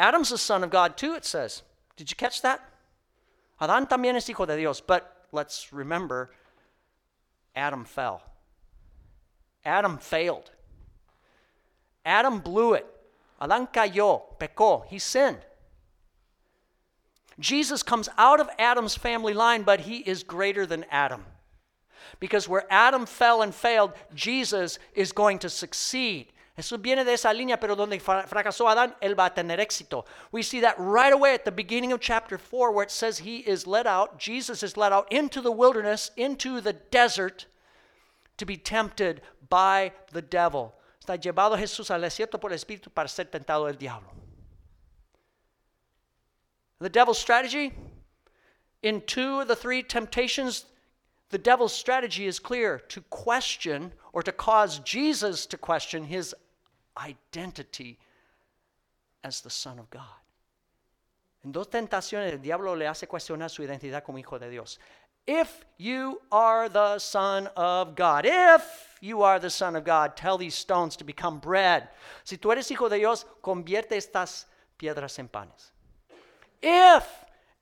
Adam's 0.00 0.30
the 0.30 0.38
son 0.38 0.64
of 0.64 0.70
God 0.70 0.96
too, 0.96 1.14
it 1.14 1.24
says. 1.24 1.62
Did 1.96 2.10
you 2.10 2.16
catch 2.16 2.42
that? 2.42 2.60
Adán 3.60 3.88
también 3.88 4.16
es 4.16 4.26
hijo 4.28 4.46
de 4.46 4.56
Dios. 4.56 4.80
But 4.80 5.28
let's 5.30 5.72
remember, 5.72 6.32
Adam 7.54 7.84
fell. 7.84 8.20
Adam 9.64 9.96
failed. 9.96 10.50
Adam 12.04 12.40
blew 12.40 12.74
it. 12.74 12.86
Adán 13.40 13.72
cayó, 13.72 14.22
pecó, 14.40 14.84
he 14.88 14.98
sinned. 14.98 15.46
Jesus 17.40 17.82
comes 17.82 18.08
out 18.16 18.38
of 18.38 18.48
Adam's 18.58 18.94
family 18.94 19.34
line, 19.34 19.62
but 19.62 19.80
he 19.80 19.98
is 19.98 20.22
greater 20.22 20.66
than 20.66 20.84
Adam. 20.90 21.24
Because 22.18 22.48
where 22.48 22.66
Adam 22.70 23.06
fell 23.06 23.42
and 23.42 23.54
failed, 23.54 23.92
Jesus 24.14 24.78
is 24.94 25.12
going 25.12 25.38
to 25.40 25.48
succeed. 25.48 26.28
Jesús 26.58 26.82
viene 26.82 27.04
de 27.04 27.12
esa 27.12 27.28
línea, 27.28 27.58
pero 27.58 27.74
donde 27.74 27.98
fracasó 27.98 28.68
Adán, 28.68 28.94
él 29.00 29.16
va 29.16 29.26
a 29.26 29.30
tener 29.30 29.58
éxito. 29.58 30.04
We 30.30 30.42
see 30.42 30.60
that 30.60 30.74
right 30.78 31.12
away 31.12 31.32
at 31.32 31.44
the 31.44 31.52
beginning 31.52 31.92
of 31.92 32.00
chapter 32.00 32.36
4, 32.36 32.72
where 32.72 32.84
it 32.84 32.90
says 32.90 33.18
he 33.18 33.38
is 33.38 33.66
led 33.66 33.86
out, 33.86 34.18
Jesus 34.18 34.62
is 34.62 34.76
led 34.76 34.92
out 34.92 35.10
into 35.10 35.40
the 35.40 35.52
wilderness, 35.52 36.10
into 36.16 36.60
the 36.60 36.74
desert, 36.74 37.46
to 38.36 38.44
be 38.44 38.56
tempted 38.56 39.22
by 39.48 39.92
the 40.12 40.22
devil. 40.22 40.74
Está 41.02 41.16
llevado 41.16 41.56
Jesús 41.56 41.90
al 41.90 42.02
desierto 42.02 42.38
por 42.38 42.50
el 42.50 42.56
Espíritu 42.56 42.92
para 42.92 43.08
ser 43.08 43.24
tentado 43.24 43.66
del 43.66 43.76
diablo. 43.76 44.19
The 46.80 46.88
devil's 46.88 47.18
strategy 47.18 47.72
in 48.82 49.02
two 49.02 49.40
of 49.40 49.48
the 49.48 49.56
three 49.56 49.82
temptations, 49.82 50.64
the 51.28 51.38
devil's 51.38 51.74
strategy 51.74 52.26
is 52.26 52.38
clear 52.38 52.78
to 52.88 53.02
question 53.02 53.92
or 54.12 54.22
to 54.22 54.32
cause 54.32 54.78
Jesus 54.80 55.46
to 55.46 55.58
question 55.58 56.04
his 56.04 56.34
identity 56.96 57.98
as 59.22 59.42
the 59.42 59.50
Son 59.50 59.78
of 59.78 59.90
God. 59.90 60.02
En 61.44 61.52
dos 61.52 61.68
tentaciones, 61.68 62.32
el 62.32 62.38
diablo 62.38 62.74
le 62.74 62.86
hace 62.86 63.06
cuestionar 63.06 63.50
su 63.50 63.62
identidad 63.62 64.02
como 64.04 64.18
hijo 64.18 64.38
de 64.38 64.50
Dios. 64.50 64.78
If 65.26 65.64
you 65.76 66.20
are 66.32 66.68
the 66.68 66.98
Son 66.98 67.46
of 67.56 67.94
God, 67.94 68.24
if 68.26 68.98
you 69.00 69.22
are 69.22 69.38
the 69.38 69.50
Son 69.50 69.76
of 69.76 69.84
God, 69.84 70.16
tell 70.16 70.38
these 70.38 70.54
stones 70.54 70.96
to 70.96 71.04
become 71.04 71.38
bread. 71.38 71.88
Si 72.24 72.36
tú 72.36 72.52
eres 72.52 72.70
hijo 72.70 72.88
de 72.88 72.96
Dios, 72.96 73.26
convierte 73.42 73.96
estas 73.96 74.46
piedras 74.78 75.18
en 75.18 75.28
panes. 75.28 75.72
If, 76.62 77.06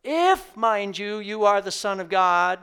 if, 0.02 0.56
mind 0.56 0.98
you, 0.98 1.18
you 1.18 1.44
are 1.44 1.60
the 1.60 1.70
Son 1.70 2.00
of 2.00 2.08
God, 2.08 2.58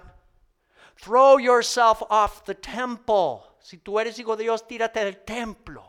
throw 0.97 1.37
yourself 1.37 2.01
off 2.09 2.45
the 2.45 2.53
temple. 2.53 3.45
Si 3.61 3.77
tú 3.77 3.99
eres 3.99 4.17
hijo 4.17 4.35
de 4.35 4.43
Dios, 4.43 4.61
tírate 4.61 4.95
del 4.95 5.13
templo. 5.25 5.83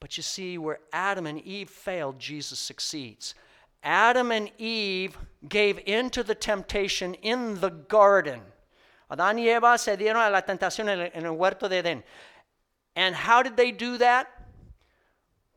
But 0.00 0.16
you 0.16 0.22
see, 0.22 0.58
where 0.58 0.78
Adam 0.92 1.26
and 1.26 1.40
Eve 1.40 1.68
failed, 1.68 2.18
Jesus 2.18 2.58
succeeds. 2.58 3.34
Adam 3.82 4.30
and 4.30 4.50
Eve 4.58 5.16
gave 5.48 5.80
into 5.86 6.22
the 6.22 6.34
temptation 6.34 7.14
in 7.14 7.60
the 7.60 7.70
garden. 7.70 8.40
Adán 9.10 9.38
y 9.38 9.48
Eva 9.48 9.78
se 9.78 9.96
dieron 9.96 10.26
a 10.26 10.30
la 10.30 10.42
tentación 10.42 10.88
en 10.88 11.24
el, 11.24 11.32
huerto 11.32 11.68
de 11.68 11.82
Edén. 11.82 12.02
And 12.94 13.14
how 13.14 13.42
did 13.42 13.56
they 13.56 13.72
do 13.72 13.98
that? 13.98 14.28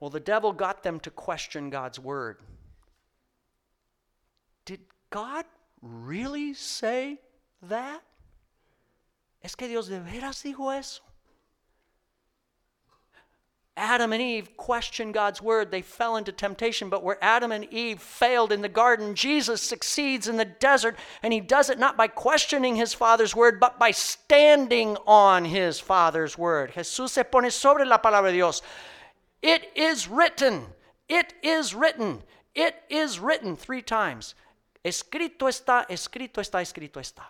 Well, 0.02 0.10
the 0.10 0.20
devil 0.20 0.52
got 0.52 0.82
them 0.82 1.00
to 1.02 1.12
question 1.12 1.70
God's 1.70 2.00
word. 2.00 2.40
Did 4.66 4.80
God 5.12 5.46
really 5.82 6.56
say 6.56 7.20
that? 7.70 8.02
¿Es 9.44 9.54
que 9.54 9.68
Dios 9.68 9.88
de 9.90 10.00
veras 10.00 10.44
dijo 10.44 10.76
eso? 10.76 11.02
Adam 13.78 14.12
and 14.12 14.22
Eve 14.22 14.58
questioned 14.58 15.14
God's 15.14 15.42
word. 15.42 15.70
They 15.70 15.82
fell 15.82 16.18
into 16.18 16.32
temptation. 16.32 16.90
But 16.90 17.04
where 17.04 17.18
Adam 17.24 17.52
and 17.52 17.66
Eve 17.72 18.02
failed 18.02 18.52
in 18.52 18.62
the 18.62 18.70
garden, 18.70 19.16
Jesus 19.16 19.62
succeeds 19.62 20.28
in 20.28 20.38
the 20.38 20.46
desert. 20.46 20.98
And 21.24 21.32
he 21.32 21.40
does 21.40 21.70
it 21.70 21.80
not 21.80 21.96
by 21.96 22.08
questioning 22.08 22.76
his 22.76 22.94
Father's 22.94 23.36
word, 23.36 23.60
but 23.60 23.80
by 23.80 23.92
standing 23.92 24.98
on 25.06 25.46
his 25.46 25.80
Father's 25.80 26.38
word. 26.38 26.74
Jesús 26.74 27.10
se 27.10 27.24
pone 27.24 27.52
sobre 27.52 27.86
la 27.86 28.00
palabra 28.00 28.30
de 28.30 28.34
Dios. 28.34 28.62
It 29.42 29.72
is 29.76 30.08
written. 30.08 30.66
It 31.10 31.34
is 31.42 31.74
written. 31.74 32.24
It 32.54 32.76
is 32.90 33.20
written 33.20 33.56
three 33.56 33.82
times. 33.82 34.36
Escrito 34.84 35.48
está, 35.48 35.88
escrito 35.90 36.42
está, 36.42 36.62
escrito 36.62 37.00
está. 37.00 37.24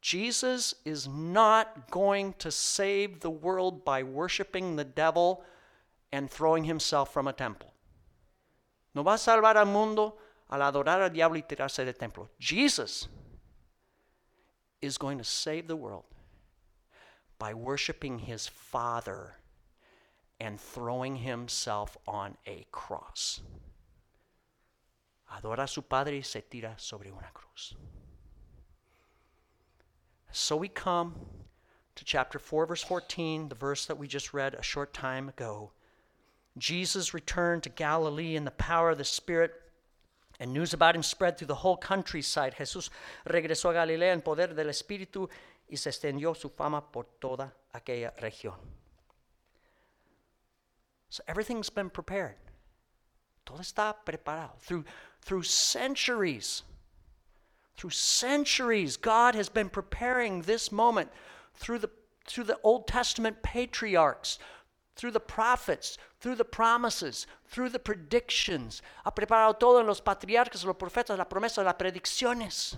Jesus 0.00 0.74
is 0.84 1.06
not 1.06 1.90
going 1.90 2.32
to 2.38 2.50
save 2.50 3.20
the 3.20 3.30
world 3.30 3.84
by 3.84 4.02
worshiping 4.02 4.76
the 4.76 4.84
devil 4.84 5.44
and 6.10 6.30
throwing 6.30 6.64
himself 6.64 7.12
from 7.12 7.28
a 7.28 7.32
temple. 7.32 7.72
No 8.94 9.02
va 9.02 9.12
a 9.12 9.18
salvar 9.18 9.56
al 9.56 9.66
mundo 9.66 10.14
al 10.50 10.60
adorar 10.60 11.02
al 11.02 11.10
diablo 11.10 11.36
y 11.36 11.42
tirarse 11.42 11.84
del 11.84 11.92
templo. 11.92 12.28
Jesus 12.38 13.08
is 14.80 14.96
going 14.96 15.18
to 15.18 15.24
save 15.24 15.68
the 15.68 15.76
world 15.76 16.04
by 17.40 17.54
worshiping 17.54 18.20
his 18.20 18.46
Father 18.46 19.38
and 20.38 20.60
throwing 20.60 21.16
himself 21.16 21.96
on 22.06 22.36
a 22.46 22.66
cross. 22.70 23.40
Adora 25.32 25.64
a 25.64 25.68
su 25.68 25.82
Padre 25.82 26.18
y 26.18 26.22
se 26.22 26.42
tira 26.42 26.74
sobre 26.76 27.10
una 27.10 27.30
cruz. 27.32 27.74
So 30.30 30.54
we 30.54 30.68
come 30.68 31.14
to 31.96 32.04
chapter 32.04 32.38
4, 32.38 32.66
verse 32.66 32.84
14, 32.84 33.48
the 33.48 33.54
verse 33.54 33.86
that 33.86 33.98
we 33.98 34.06
just 34.06 34.32
read 34.34 34.54
a 34.54 34.62
short 34.62 34.92
time 34.92 35.28
ago. 35.28 35.72
Jesus 36.58 37.14
returned 37.14 37.62
to 37.62 37.68
Galilee 37.70 38.36
in 38.36 38.44
the 38.44 38.50
power 38.50 38.90
of 38.90 38.98
the 38.98 39.04
Spirit, 39.04 39.52
and 40.38 40.52
news 40.52 40.72
about 40.72 40.94
him 40.94 41.02
spread 41.02 41.36
through 41.36 41.46
the 41.48 41.54
whole 41.56 41.76
countryside. 41.76 42.54
Jesús 42.58 42.90
regresó 43.26 43.70
a 43.70 43.74
Galilea 43.74 44.12
en 44.12 44.22
poder 44.22 44.48
del 44.54 44.68
Espíritu 44.68 45.28
y 45.70 45.76
se 45.76 45.88
extendió 45.88 46.34
su 46.34 46.50
fama 46.50 46.90
por 46.90 47.06
toda 47.18 47.54
aquella 47.72 48.10
región. 48.18 48.56
So 51.08 51.22
everything's 51.26 51.70
been 51.70 51.90
prepared. 51.90 52.36
Todo 53.44 53.60
está 53.60 53.94
preparado. 54.04 54.58
Through, 54.60 54.84
through 55.22 55.44
centuries, 55.44 56.62
through 57.76 57.90
centuries, 57.90 58.96
God 58.96 59.34
has 59.34 59.48
been 59.48 59.70
preparing 59.70 60.42
this 60.42 60.70
moment 60.70 61.10
through 61.54 61.78
the, 61.78 61.90
through 62.26 62.44
the 62.44 62.58
Old 62.62 62.86
Testament 62.86 63.42
patriarchs, 63.42 64.38
through 64.96 65.12
the 65.12 65.20
prophets, 65.20 65.98
through 66.20 66.36
the 66.36 66.44
promises, 66.44 67.26
through 67.46 67.70
the 67.70 67.78
predictions. 67.78 68.82
Ha 69.04 69.12
preparado 69.12 69.58
todo 69.58 69.80
en 69.80 69.86
los 69.86 70.00
patriarcas, 70.00 70.64
los 70.64 70.76
profetas, 70.76 71.16
la 71.16 71.24
promesa, 71.24 71.64
las 71.64 71.74
predicciones. 71.74 72.76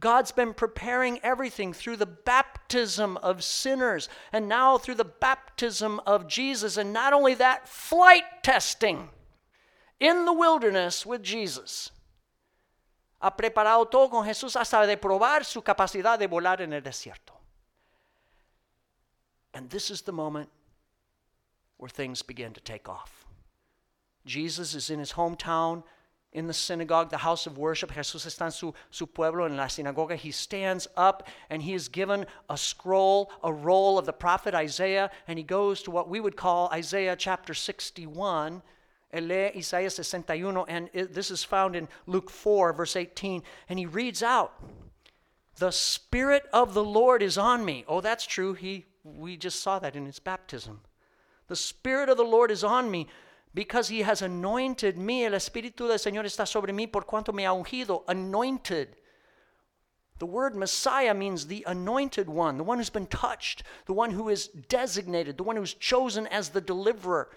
God's 0.00 0.32
been 0.32 0.52
preparing 0.52 1.18
everything 1.22 1.72
through 1.72 1.96
the 1.96 2.06
baptism 2.06 3.16
of 3.18 3.42
sinners 3.42 4.08
and 4.32 4.48
now 4.48 4.76
through 4.76 4.96
the 4.96 5.04
baptism 5.04 6.00
of 6.06 6.28
Jesus. 6.28 6.76
And 6.76 6.92
not 6.92 7.12
only 7.12 7.34
that, 7.34 7.68
flight 7.68 8.24
testing 8.42 9.08
in 10.00 10.24
the 10.24 10.32
wilderness 10.32 11.06
with 11.06 11.22
Jesus 11.22 11.90
ha 13.24 13.30
preparado 13.34 13.90
todo 13.90 14.10
con 14.10 14.26
Jesús 14.26 14.54
hasta 14.54 14.86
de 14.86 14.98
probar 14.98 15.46
su 15.46 15.62
capacidad 15.62 16.18
de 16.18 16.28
volar 16.28 16.60
en 16.60 16.74
el 16.74 16.82
desierto. 16.82 17.32
And 19.54 19.70
this 19.70 19.90
is 19.90 20.02
the 20.02 20.12
moment 20.12 20.50
where 21.78 21.88
things 21.88 22.20
begin 22.20 22.52
to 22.52 22.60
take 22.60 22.86
off. 22.86 23.24
Jesus 24.26 24.74
is 24.74 24.90
in 24.90 24.98
his 24.98 25.12
hometown, 25.12 25.84
in 26.34 26.48
the 26.48 26.52
synagogue, 26.52 27.10
the 27.10 27.18
house 27.18 27.46
of 27.46 27.56
worship. 27.56 27.92
Jesús 27.92 28.26
está 28.26 28.46
en 28.46 28.50
su, 28.50 28.74
su 28.90 29.06
pueblo, 29.06 29.46
en 29.46 29.56
la 29.56 29.66
sinagoga. 29.66 30.16
He 30.16 30.32
stands 30.32 30.86
up 30.96 31.28
and 31.48 31.62
he 31.62 31.72
is 31.72 31.88
given 31.88 32.26
a 32.50 32.58
scroll, 32.58 33.30
a 33.42 33.52
roll 33.52 33.98
of 33.98 34.04
the 34.04 34.12
prophet 34.12 34.54
Isaiah, 34.54 35.10
and 35.26 35.38
he 35.38 35.44
goes 35.44 35.82
to 35.82 35.90
what 35.90 36.08
we 36.08 36.20
would 36.20 36.36
call 36.36 36.68
Isaiah 36.72 37.16
chapter 37.16 37.54
61 37.54 38.62
lee 39.20 39.52
Isaías 39.54 40.04
61, 40.04 40.64
and 40.68 40.90
this 40.92 41.30
is 41.30 41.44
found 41.44 41.76
in 41.76 41.88
Luke 42.06 42.30
4, 42.30 42.72
verse 42.72 42.96
18, 42.96 43.42
and 43.68 43.78
he 43.78 43.86
reads 43.86 44.22
out 44.22 44.52
The 45.58 45.70
Spirit 45.70 46.44
of 46.52 46.74
the 46.74 46.84
Lord 46.84 47.22
is 47.22 47.38
on 47.38 47.64
me. 47.64 47.84
Oh, 47.86 48.00
that's 48.00 48.26
true. 48.26 48.54
He, 48.54 48.86
we 49.04 49.36
just 49.36 49.60
saw 49.60 49.78
that 49.78 49.96
in 49.96 50.06
his 50.06 50.18
baptism. 50.18 50.80
The 51.46 51.56
Spirit 51.56 52.08
of 52.08 52.16
the 52.16 52.24
Lord 52.24 52.50
is 52.50 52.64
on 52.64 52.90
me 52.90 53.06
because 53.54 53.88
he 53.88 54.02
has 54.02 54.20
anointed 54.20 54.98
me. 54.98 55.24
El 55.24 55.32
Espíritu 55.32 55.88
del 55.88 55.98
Señor 55.98 56.24
está 56.24 56.46
sobre 56.46 56.72
mí 56.72 56.90
por 56.90 57.02
cuanto 57.02 57.32
me 57.32 57.44
ha 57.44 57.52
ungido. 57.52 58.02
Anointed. 58.08 58.96
The 60.18 60.26
word 60.26 60.54
Messiah 60.54 61.14
means 61.14 61.46
the 61.46 61.64
anointed 61.66 62.28
one, 62.28 62.56
the 62.56 62.64
one 62.64 62.78
who's 62.78 62.90
been 62.90 63.06
touched, 63.06 63.62
the 63.86 63.92
one 63.92 64.10
who 64.10 64.28
is 64.28 64.46
designated, 64.46 65.36
the 65.36 65.42
one 65.42 65.56
who's 65.56 65.74
chosen 65.74 66.26
as 66.28 66.50
the 66.50 66.60
deliverer. 66.60 67.30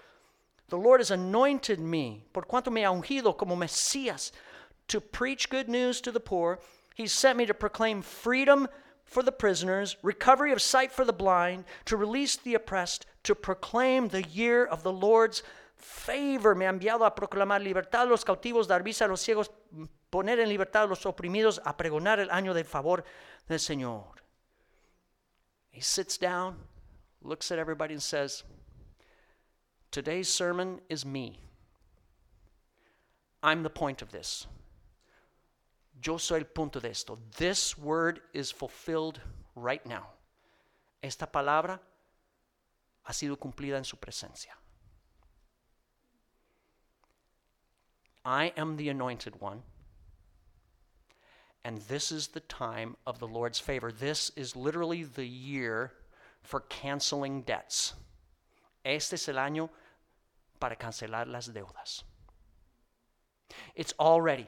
The 0.68 0.76
Lord 0.76 1.00
has 1.00 1.10
anointed 1.10 1.80
me, 1.80 2.24
por 2.32 2.42
cuanto 2.42 2.70
me 2.70 2.82
ha 2.82 2.92
ungido 2.92 3.36
como 3.36 3.56
Mesías, 3.56 4.30
to 4.88 5.00
preach 5.00 5.50
good 5.50 5.68
news 5.68 6.00
to 6.02 6.12
the 6.12 6.20
poor. 6.20 6.60
He 6.94 7.06
sent 7.06 7.38
me 7.38 7.46
to 7.46 7.54
proclaim 7.54 8.02
freedom 8.02 8.68
for 9.04 9.22
the 9.22 9.32
prisoners, 9.32 9.96
recovery 10.02 10.52
of 10.52 10.62
sight 10.62 10.92
for 10.92 11.04
the 11.04 11.12
blind, 11.12 11.64
to 11.86 11.96
release 11.96 12.36
the 12.36 12.54
oppressed, 12.54 13.06
to 13.24 13.34
proclaim 13.34 14.08
the 14.08 14.22
year 14.22 14.64
of 14.64 14.82
the 14.82 14.92
Lord's 14.92 15.42
favor. 15.78 16.54
Me 16.54 16.66
ha 16.66 16.70
enviado 16.70 17.04
a 17.04 17.14
proclamar 17.14 17.60
libertad 17.60 18.02
a 18.02 18.06
los 18.06 18.24
cautivos, 18.24 18.66
dar 18.68 18.82
vista 18.82 19.04
a 19.04 19.08
los 19.08 19.20
ciegos, 19.20 19.50
poner 20.10 20.40
en 20.40 20.48
libertad 20.48 20.84
a 20.84 20.86
los 20.86 21.06
oprimidos, 21.06 21.60
a 21.64 21.76
pregonar 21.76 22.20
el 22.20 22.30
año 22.30 22.54
del 22.54 22.64
favor 22.64 23.04
del 23.46 23.58
Señor. 23.58 24.22
He 25.70 25.80
sits 25.80 26.18
down, 26.18 26.56
looks 27.22 27.50
at 27.50 27.58
everybody, 27.58 27.94
and 27.94 28.02
says, 28.02 28.44
Today's 29.90 30.28
sermon 30.28 30.80
is 30.88 31.06
me. 31.06 31.40
I'm 33.42 33.62
the 33.62 33.70
point 33.70 34.02
of 34.02 34.10
this. 34.10 34.46
Yo 36.00 36.18
soy 36.18 36.38
el 36.38 36.44
punto 36.44 36.80
de 36.80 36.90
esto. 36.90 37.18
This 37.36 37.76
word 37.78 38.20
is 38.32 38.50
fulfilled 38.50 39.20
right 39.54 39.84
now. 39.86 40.06
Esta 41.02 41.26
palabra 41.26 41.80
ha 43.04 43.12
sido 43.12 43.36
cumplida 43.36 43.76
en 43.76 43.84
su 43.84 43.96
presencia. 43.96 44.52
I 48.28 48.52
am 48.58 48.76
the 48.76 48.90
anointed 48.90 49.40
one. 49.40 49.62
And 51.64 51.80
this 51.88 52.12
is 52.12 52.28
the 52.28 52.40
time 52.40 52.94
of 53.06 53.18
the 53.20 53.26
Lord's 53.26 53.58
favor. 53.58 53.90
This 53.90 54.30
is 54.36 54.54
literally 54.54 55.02
the 55.02 55.26
year 55.26 55.94
for 56.42 56.60
canceling 56.60 57.40
debts. 57.40 57.94
Este 58.84 59.14
es 59.14 59.28
el 59.30 59.36
año 59.36 59.70
para 60.60 60.76
cancelar 60.76 61.26
las 61.26 61.48
deudas. 61.48 62.02
It's 63.74 63.94
all 63.98 64.20
ready. 64.20 64.46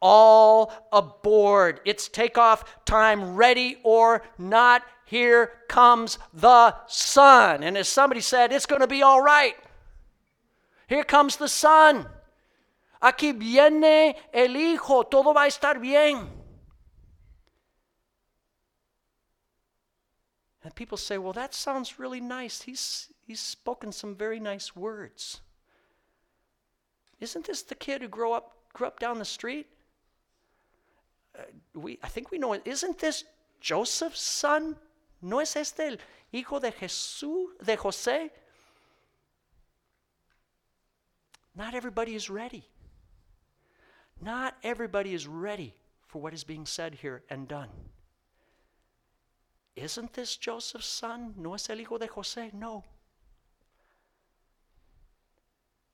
All 0.00 0.72
aboard. 0.90 1.80
It's 1.84 2.08
takeoff 2.08 2.64
time, 2.86 3.36
ready 3.36 3.76
or 3.82 4.22
not. 4.38 4.84
Here 5.04 5.52
comes 5.68 6.18
the 6.32 6.74
sun. 6.86 7.62
And 7.62 7.76
as 7.76 7.88
somebody 7.88 8.22
said, 8.22 8.54
it's 8.54 8.64
going 8.64 8.80
to 8.80 8.86
be 8.86 9.02
all 9.02 9.20
right. 9.20 9.54
Here 10.88 11.04
comes 11.04 11.36
the 11.36 11.48
sun. 11.48 12.06
Aquí 13.00 13.32
viene 13.38 14.16
el 14.32 14.56
Hijo. 14.56 15.02
Todo 15.02 15.34
va 15.34 15.42
a 15.42 15.46
estar 15.46 15.78
bien. 15.80 16.26
And 20.64 20.74
people 20.74 20.98
say, 20.98 21.18
well, 21.18 21.34
that 21.34 21.54
sounds 21.54 21.98
really 21.98 22.20
nice. 22.20 22.62
He's, 22.62 23.08
he's 23.26 23.40
spoken 23.40 23.92
some 23.92 24.14
very 24.14 24.40
nice 24.40 24.74
words. 24.74 25.42
Isn't 27.20 27.46
this 27.46 27.62
the 27.62 27.74
kid 27.74 28.02
who 28.02 28.08
grew 28.08 28.32
up, 28.32 28.56
grew 28.72 28.86
up 28.86 28.98
down 28.98 29.18
the 29.18 29.24
street? 29.24 29.66
Uh, 31.38 31.42
we, 31.74 31.98
I 32.02 32.08
think 32.08 32.30
we 32.30 32.38
know 32.38 32.54
it. 32.54 32.62
Isn't 32.64 32.98
this 32.98 33.24
Joseph's 33.60 34.20
son? 34.20 34.76
¿No 35.20 35.40
es 35.40 35.54
este 35.54 35.80
el 35.80 35.98
hijo 36.32 36.60
de 36.60 36.70
Jesús, 36.70 37.48
de 37.62 37.76
José? 37.76 38.30
Not 41.58 41.74
everybody 41.74 42.14
is 42.14 42.30
ready. 42.30 42.68
Not 44.22 44.56
everybody 44.62 45.12
is 45.12 45.26
ready 45.26 45.74
for 46.06 46.22
what 46.22 46.32
is 46.32 46.44
being 46.44 46.64
said 46.64 46.94
here 46.94 47.24
and 47.28 47.48
done. 47.48 47.68
Isn't 49.74 50.12
this 50.12 50.36
Joseph's 50.36 50.86
son? 50.86 51.34
¿No 51.36 51.54
es 51.54 51.68
el 51.68 51.78
hijo 51.78 51.98
de 51.98 52.06
José? 52.06 52.52
No. 52.54 52.84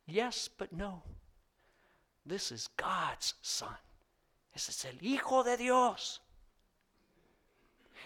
Yes, 0.07 0.48
but 0.59 0.70
no. 0.70 1.03
This 2.27 2.53
is 2.53 2.68
God's 2.77 3.35
son. 3.40 3.77
Ese 4.55 4.68
es 4.68 4.85
el 4.85 4.98
hijo 5.03 5.44
de 5.44 5.57
Dios. 5.57 6.20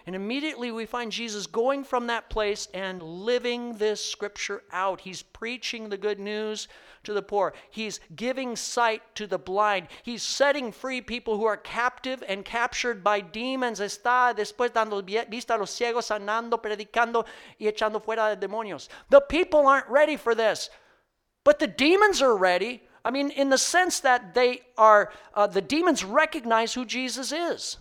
And 0.08 0.16
immediately 0.16 0.72
we 0.72 0.86
find 0.86 1.12
Jesus 1.12 1.46
going 1.46 1.84
from 1.84 2.06
that 2.06 2.30
place 2.30 2.66
and 2.72 3.02
living 3.02 3.74
this 3.74 4.02
scripture 4.02 4.62
out. 4.72 5.02
He's 5.02 5.20
preaching 5.20 5.90
the 5.90 5.98
good 5.98 6.18
news 6.18 6.66
to 7.04 7.12
the 7.12 7.20
poor, 7.20 7.52
he's 7.70 8.00
giving 8.16 8.56
sight 8.56 9.02
to 9.16 9.26
the 9.26 9.36
blind, 9.36 9.88
he's 10.02 10.22
setting 10.22 10.72
free 10.72 11.02
people 11.02 11.36
who 11.36 11.44
are 11.44 11.58
captive 11.58 12.24
and 12.26 12.42
captured 12.42 13.04
by 13.04 13.20
demons. 13.20 13.80
Está 13.80 14.34
después 14.34 14.72
dando 14.72 15.02
vista 15.02 15.56
a 15.56 15.58
los 15.58 15.78
ciegos, 15.78 16.06
sanando, 16.06 16.56
predicando 16.56 17.26
y 17.60 17.66
echando 17.66 18.02
fuera 18.02 18.34
de 18.34 18.48
demonios. 18.48 18.88
The 19.10 19.20
people 19.20 19.66
aren't 19.66 19.88
ready 19.88 20.16
for 20.16 20.34
this, 20.34 20.70
but 21.44 21.58
the 21.58 21.66
demons 21.66 22.22
are 22.22 22.34
ready. 22.34 22.82
I 23.04 23.10
mean, 23.10 23.30
in 23.30 23.50
the 23.50 23.58
sense 23.58 24.00
that 24.00 24.32
they 24.32 24.62
are, 24.78 25.12
uh, 25.34 25.48
the 25.48 25.60
demons 25.60 26.02
recognize 26.02 26.72
who 26.72 26.86
Jesus 26.86 27.30
is. 27.30 27.76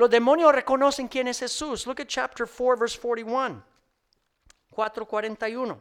Los 0.00 0.08
demonios 0.08 0.54
reconocen 0.54 1.08
quién 1.08 1.28
es 1.28 1.40
Jesús. 1.40 1.86
Look 1.86 2.00
at 2.00 2.08
chapter 2.08 2.46
4, 2.46 2.74
verse 2.74 2.94
41. 2.94 3.62
441. 4.74 5.76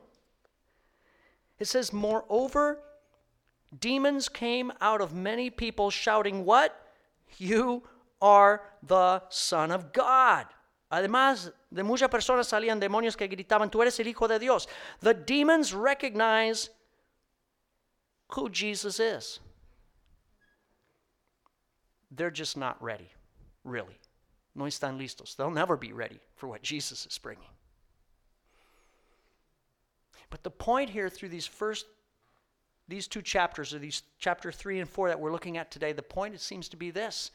It 1.58 1.65
says, 1.65 1.93
Moreover, 1.93 2.79
demons 3.79 4.27
came 4.27 4.73
out 4.82 4.99
of 4.99 5.13
many 5.13 5.49
people 5.49 5.89
shouting, 5.89 6.43
What? 6.43 6.75
You 7.38 7.84
are 8.21 8.62
the 8.84 9.23
Son 9.29 9.71
of 9.71 9.93
God. 9.93 10.47
Además, 10.91 11.53
de 11.73 11.82
muchas 11.82 12.10
personas 12.10 12.49
salían 12.49 12.82
demonios 12.82 13.15
que 13.15 13.29
gritaban, 13.29 13.71
Tú 13.71 13.82
eres 13.82 13.97
el 14.01 14.08
Hijo 14.08 14.27
de 14.27 14.38
Dios. 14.38 14.67
The 14.99 15.13
demons 15.13 15.73
recognize 15.73 16.69
who 18.34 18.49
Jesus 18.49 18.99
is. 18.99 19.39
They're 22.12 22.29
just 22.32 22.58
not 22.58 22.75
ready, 22.84 23.12
really. 23.63 23.97
No 24.59 24.65
están 24.65 24.97
listos. 24.97 25.37
They'll 25.37 25.49
never 25.49 25.77
be 25.77 25.93
ready 25.93 26.19
for 26.35 26.49
what 26.49 26.61
Jesus 26.61 27.05
is 27.05 27.17
bringing. 27.17 27.47
But 30.29 30.43
the 30.43 30.51
point 30.51 30.89
here 30.89 31.09
through 31.09 31.29
these 31.29 31.47
first 31.47 31.85
these 32.89 33.07
two 33.07 33.21
chapters, 33.21 33.73
or 33.73 33.79
these 33.79 34.03
chapter 34.17 34.51
3 34.51 34.79
and 34.79 34.89
4 34.89 35.09
that 35.09 35.19
we're 35.19 35.31
looking 35.31 35.57
at 35.57 35.71
today, 35.71 35.93
the 35.93 36.01
point 36.01 36.33
it 36.33 36.41
seems 36.41 36.67
to 36.69 36.75
be 36.75 36.91
this. 36.91 37.31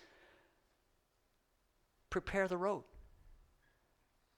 Prepare 2.10 2.46
the 2.46 2.56
road 2.56 2.82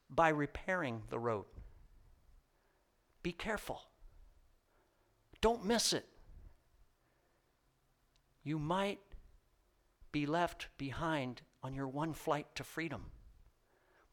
by 0.08 0.28
repairing 0.28 1.02
the 1.08 1.18
road. 1.18 1.46
Be 3.22 3.32
careful. 3.32 3.82
Don't 5.40 5.64
miss 5.64 5.92
it. 5.92 6.06
You 8.44 8.58
might 8.58 9.00
be 10.12 10.26
left 10.26 10.68
behind 10.78 11.42
on 11.66 11.74
your 11.74 11.88
one 11.88 12.12
flight 12.12 12.46
to 12.54 12.62
freedom. 12.62 13.02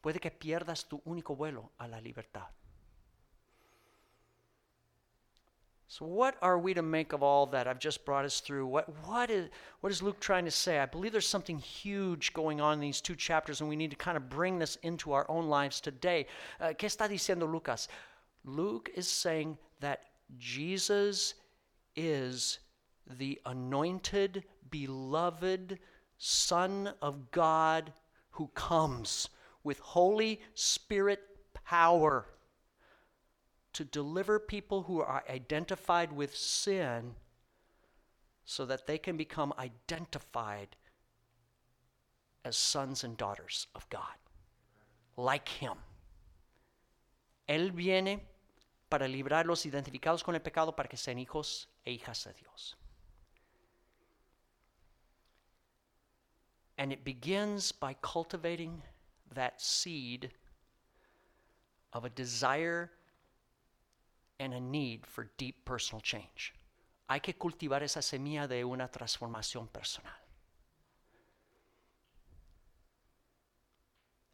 Puede 0.02 0.20
que 0.20 0.30
pierdas 0.30 0.84
tu 0.88 1.00
único 1.06 1.36
vuelo 1.36 1.70
a 1.78 1.86
la 1.88 1.98
libertad. 1.98 2.50
So, 5.86 6.04
what 6.04 6.36
are 6.42 6.58
we 6.58 6.74
to 6.74 6.82
make 6.82 7.12
of 7.12 7.22
all 7.22 7.46
that 7.46 7.68
I've 7.68 7.78
just 7.78 8.04
brought 8.04 8.24
us 8.24 8.40
through? 8.40 8.66
What, 8.66 8.88
what, 9.06 9.30
is, 9.30 9.48
what 9.80 9.92
is 9.92 10.02
Luke 10.02 10.18
trying 10.18 10.44
to 10.44 10.50
say? 10.50 10.80
I 10.80 10.86
believe 10.86 11.12
there's 11.12 11.28
something 11.28 11.58
huge 11.58 12.32
going 12.32 12.60
on 12.60 12.74
in 12.74 12.80
these 12.80 13.00
two 13.00 13.14
chapters, 13.14 13.60
and 13.60 13.68
we 13.68 13.76
need 13.76 13.90
to 13.90 13.96
kind 13.96 14.16
of 14.16 14.28
bring 14.28 14.58
this 14.58 14.76
into 14.82 15.12
our 15.12 15.24
own 15.30 15.46
lives 15.46 15.80
today. 15.80 16.26
Uh, 16.60 16.72
¿Qué 16.76 16.86
está 16.86 17.08
diciendo 17.08 17.50
Lucas? 17.50 17.86
Luke 18.44 18.90
is 18.96 19.06
saying 19.06 19.56
that 19.78 20.00
Jesus 20.36 21.34
is 21.94 22.58
the 23.18 23.40
anointed, 23.46 24.42
beloved, 24.70 25.78
Son 26.26 26.94
of 27.02 27.30
God 27.32 27.92
who 28.30 28.46
comes 28.54 29.28
with 29.62 29.78
Holy 29.80 30.40
Spirit 30.54 31.20
power 31.66 32.24
to 33.74 33.84
deliver 33.84 34.38
people 34.38 34.84
who 34.84 35.02
are 35.02 35.22
identified 35.28 36.10
with 36.10 36.34
sin 36.34 37.14
so 38.46 38.64
that 38.64 38.86
they 38.86 38.96
can 38.96 39.18
become 39.18 39.52
identified 39.58 40.76
as 42.42 42.56
sons 42.56 43.04
and 43.04 43.18
daughters 43.18 43.66
of 43.74 43.86
God, 43.90 44.16
like 45.18 45.50
Him. 45.50 45.76
Él 47.46 47.70
viene 47.70 48.20
para 48.88 49.08
librar 49.08 49.44
los 49.44 49.66
identificados 49.66 50.24
con 50.24 50.34
el 50.34 50.40
pecado 50.40 50.74
para 50.74 50.88
que 50.88 50.96
sean 50.96 51.18
hijos 51.18 51.66
e 51.84 51.92
hijas 51.92 52.24
de 52.24 52.32
Dios. 52.32 52.76
And 56.76 56.92
it 56.92 57.04
begins 57.04 57.72
by 57.72 57.94
cultivating 58.02 58.82
that 59.34 59.60
seed 59.60 60.30
of 61.92 62.04
a 62.04 62.10
desire 62.10 62.90
and 64.40 64.52
a 64.52 64.60
need 64.60 65.06
for 65.06 65.30
deep 65.36 65.64
personal 65.64 66.00
change. 66.00 66.52
Hay 67.08 67.20
que 67.20 67.34
cultivar 67.34 67.82
esa 67.82 68.00
semilla 68.00 68.48
de 68.48 68.64
una 68.64 68.88
transformación 68.88 69.68
personal. 69.72 70.12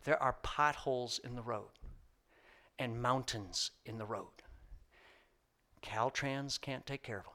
There 0.05 0.21
are 0.23 0.37
potholes 0.43 1.21
in 1.23 1.35
the 1.35 1.43
road 1.43 1.79
and 2.79 3.03
mountains 3.03 3.71
in 3.85 3.99
the 3.99 4.07
road. 4.07 4.43
Caltrans 5.83 6.59
can't 6.59 6.87
take 6.87 7.03
care 7.03 7.19
of 7.19 7.25
them. 7.25 7.35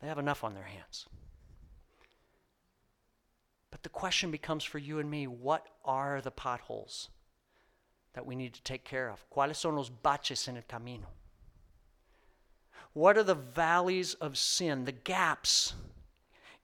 They 0.00 0.08
have 0.08 0.18
enough 0.18 0.44
on 0.44 0.54
their 0.54 0.64
hands. 0.64 1.06
But 3.70 3.82
the 3.82 3.88
question 3.88 4.30
becomes 4.30 4.64
for 4.64 4.78
you 4.78 4.98
and 4.98 5.10
me 5.10 5.26
what 5.26 5.66
are 5.84 6.20
the 6.20 6.30
potholes 6.30 7.10
that 8.14 8.26
we 8.26 8.34
need 8.34 8.54
to 8.54 8.62
take 8.62 8.84
care 8.84 9.08
of? 9.08 9.24
¿Cuáles 9.30 9.56
son 9.56 9.76
los 9.76 9.90
baches 9.90 10.48
en 10.48 10.56
el 10.56 10.62
camino? 10.66 11.06
What 12.94 13.16
are 13.16 13.22
the 13.22 13.34
valleys 13.34 14.14
of 14.14 14.36
sin, 14.36 14.84
the 14.84 14.92
gaps 14.92 15.74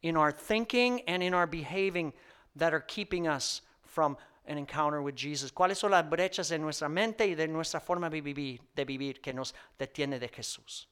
in 0.03 0.17
our 0.17 0.33
thinking 0.33 1.03
and 1.03 1.23
in 1.23 1.35
our 1.35 1.47
behaving 1.47 2.13
that 2.57 2.75
are 2.75 2.81
keeping 2.81 3.29
us 3.29 3.61
from 3.83 4.17
an 4.47 4.59
encounter 4.59 5.01
with 5.03 5.15
Jesus? 5.15 5.53
¿Cuáles 5.53 5.77
son 5.77 5.91
las 5.91 6.05
brechas 6.05 6.51
en 6.51 6.63
nuestra 6.63 6.89
mente 6.89 7.29
y 7.29 7.35
de 7.35 7.47
nuestra 7.47 7.81
forma 7.81 8.11
de 8.11 8.21
vivir, 8.21 8.61
de 8.75 8.85
vivir 8.85 9.21
que 9.21 9.33
nos 9.33 9.53
detiene 9.79 10.19
de 10.19 10.29
Jesús? 10.29 10.89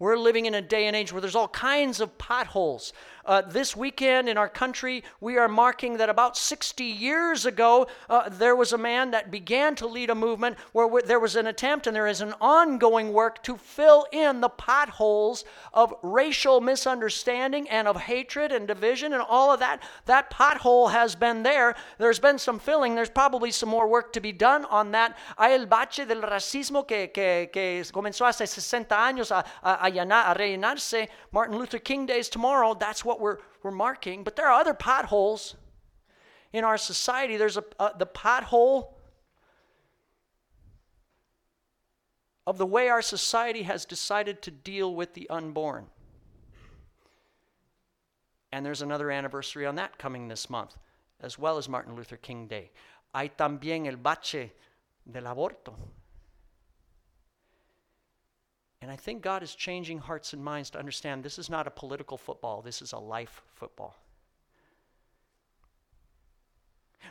We're 0.00 0.16
living 0.16 0.46
in 0.46 0.54
a 0.54 0.62
day 0.62 0.86
and 0.86 0.96
age 0.96 1.12
where 1.12 1.20
there's 1.20 1.36
all 1.36 1.48
kinds 1.48 2.00
of 2.00 2.16
potholes. 2.16 2.94
Uh, 3.26 3.42
this 3.42 3.76
weekend 3.76 4.30
in 4.30 4.38
our 4.38 4.48
country, 4.48 5.04
we 5.20 5.36
are 5.36 5.46
marking 5.46 5.98
that 5.98 6.08
about 6.08 6.38
60 6.38 6.82
years 6.82 7.44
ago, 7.44 7.86
uh, 8.08 8.30
there 8.30 8.56
was 8.56 8.72
a 8.72 8.78
man 8.78 9.10
that 9.10 9.30
began 9.30 9.74
to 9.76 9.86
lead 9.86 10.08
a 10.08 10.14
movement 10.14 10.56
where 10.72 10.86
w- 10.86 11.06
there 11.06 11.20
was 11.20 11.36
an 11.36 11.46
attempt 11.46 11.86
and 11.86 11.94
there 11.94 12.06
is 12.06 12.22
an 12.22 12.32
ongoing 12.40 13.12
work 13.12 13.42
to 13.42 13.58
fill 13.58 14.06
in 14.10 14.40
the 14.40 14.48
potholes 14.48 15.44
of 15.74 15.92
racial 16.02 16.62
misunderstanding 16.62 17.68
and 17.68 17.86
of 17.86 17.96
hatred 17.96 18.52
and 18.52 18.66
division 18.66 19.12
and 19.12 19.22
all 19.22 19.52
of 19.52 19.60
that. 19.60 19.82
That 20.06 20.30
pothole 20.30 20.90
has 20.90 21.14
been 21.14 21.42
there. 21.42 21.76
There's 21.98 22.18
been 22.18 22.38
some 22.38 22.58
filling. 22.58 22.94
There's 22.94 23.10
probably 23.10 23.50
some 23.50 23.68
more 23.68 23.86
work 23.86 24.14
to 24.14 24.20
be 24.20 24.32
done 24.32 24.64
on 24.64 24.92
that. 24.92 25.16
Hay 25.38 25.54
el 25.56 25.66
bache 25.66 26.06
del 26.08 26.22
racismo 26.22 26.88
que, 26.88 27.08
que, 27.08 27.50
que 27.52 27.82
comenzó 27.92 28.26
hace 28.26 28.46
60 28.46 28.96
años 28.96 29.30
a, 29.30 29.44
a, 29.62 29.89
a, 29.90 30.04
llenar, 30.04 30.30
a 30.30 30.38
rellenarse. 30.38 31.08
Martin 31.32 31.58
Luther 31.58 31.78
King 31.78 32.06
Day 32.06 32.18
is 32.18 32.28
tomorrow. 32.28 32.74
That's 32.74 33.04
what 33.04 33.20
we're, 33.20 33.38
we're 33.62 33.70
marking. 33.70 34.24
But 34.24 34.36
there 34.36 34.48
are 34.48 34.60
other 34.60 34.74
potholes 34.74 35.56
in 36.52 36.64
our 36.64 36.78
society. 36.78 37.36
There's 37.36 37.56
a, 37.56 37.64
a, 37.78 37.92
the 37.96 38.06
pothole 38.06 38.94
of 42.46 42.58
the 42.58 42.66
way 42.66 42.88
our 42.88 43.02
society 43.02 43.62
has 43.62 43.84
decided 43.84 44.42
to 44.42 44.50
deal 44.50 44.94
with 44.94 45.14
the 45.14 45.28
unborn. 45.30 45.86
And 48.52 48.66
there's 48.66 48.82
another 48.82 49.10
anniversary 49.10 49.66
on 49.66 49.76
that 49.76 49.98
coming 49.98 50.26
this 50.26 50.50
month, 50.50 50.76
as 51.20 51.38
well 51.38 51.58
as 51.58 51.68
Martin 51.68 51.94
Luther 51.94 52.16
King 52.16 52.46
Day. 52.48 52.70
Hay 53.14 53.30
también 53.38 53.86
el 53.86 53.96
bache 53.96 54.50
del 55.10 55.24
aborto. 55.24 55.74
And 58.82 58.90
I 58.90 58.96
think 58.96 59.22
God 59.22 59.42
is 59.42 59.54
changing 59.54 59.98
hearts 59.98 60.32
and 60.32 60.42
minds 60.42 60.70
to 60.70 60.78
understand 60.78 61.22
this 61.22 61.38
is 61.38 61.50
not 61.50 61.66
a 61.66 61.70
political 61.70 62.16
football, 62.16 62.62
this 62.62 62.80
is 62.80 62.92
a 62.92 62.98
life 62.98 63.42
football. 63.54 63.94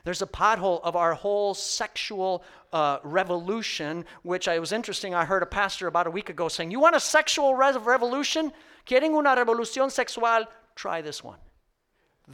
There's 0.03 0.21
a 0.21 0.27
pothole 0.27 0.81
of 0.81 0.95
our 0.95 1.13
whole 1.13 1.53
sexual 1.53 2.43
uh, 2.71 2.99
revolution, 3.03 4.05
which 4.23 4.47
I 4.47 4.59
was 4.59 4.71
interesting. 4.71 5.13
I 5.13 5.25
heard 5.25 5.43
a 5.43 5.47
pastor 5.47 5.87
about 5.87 6.07
a 6.07 6.11
week 6.11 6.29
ago 6.29 6.47
saying, 6.47 6.71
You 6.71 6.79
want 6.79 6.95
a 6.95 6.99
sexual 6.99 7.55
re- 7.55 7.77
revolution? 7.77 8.53
¿Quieren 8.85 9.13
una 9.13 9.35
revolución 9.35 9.91
sexual? 9.91 10.45
Try 10.75 11.01
this 11.01 11.23
one. 11.23 11.39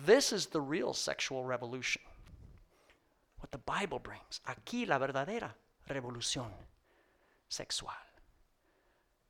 This 0.06 0.32
is 0.32 0.48
the 0.48 0.62
real 0.62 0.94
sexual 0.94 1.44
revolution. 1.44 2.02
What 3.40 3.52
the 3.52 3.58
Bible 3.58 4.00
brings. 4.00 4.42
Aquí 4.48 4.88
la 4.88 5.00
verdadera 5.00 5.52
revolución 5.90 6.52
sexual. 7.50 8.05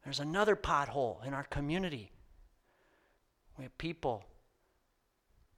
There's 0.06 0.20
another 0.20 0.56
pothole 0.56 1.26
in 1.26 1.34
our 1.34 1.44
community. 1.44 2.12
We 3.58 3.64
have 3.64 3.76
people 3.80 4.24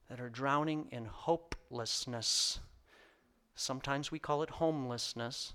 that 0.10 0.22
are 0.22 0.30
drowning 0.30 0.88
in 0.90 1.06
hopelessness. 1.06 2.62
Sometimes 3.56 4.10
we 4.10 4.20
call 4.20 4.44
it 4.44 4.50
homelessness, 4.52 5.54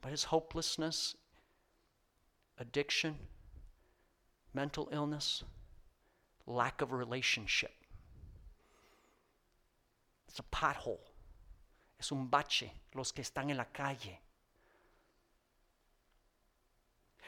but 0.00 0.10
it's 0.10 0.24
hopelessness, 0.24 1.16
addiction, 2.58 3.16
mental 4.54 4.88
illness, 4.90 5.44
lack 6.46 6.80
of 6.80 6.92
relationship. 6.92 7.74
It's 10.28 10.38
a 10.38 10.44
pothole. 10.44 11.00
Es 12.00 12.10
un 12.10 12.28
bache, 12.28 12.70
los 12.94 13.12
que 13.12 13.22
están 13.22 13.50
en 13.50 13.58
la 13.58 13.64
calle. 13.64 14.20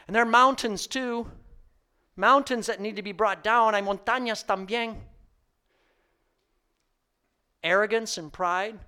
And 0.08 0.14
there 0.14 0.22
are 0.22 0.26
mountains 0.26 0.86
too. 0.86 1.30
Mountains 2.16 2.66
that 2.66 2.80
need 2.80 2.96
to 2.96 3.02
be 3.02 3.12
brought 3.12 3.44
down. 3.44 3.74
Hay 3.74 3.82
montañas 3.82 4.44
también. 4.44 4.96
Arrogance 7.62 8.18
and 8.18 8.32
pride. 8.32 8.78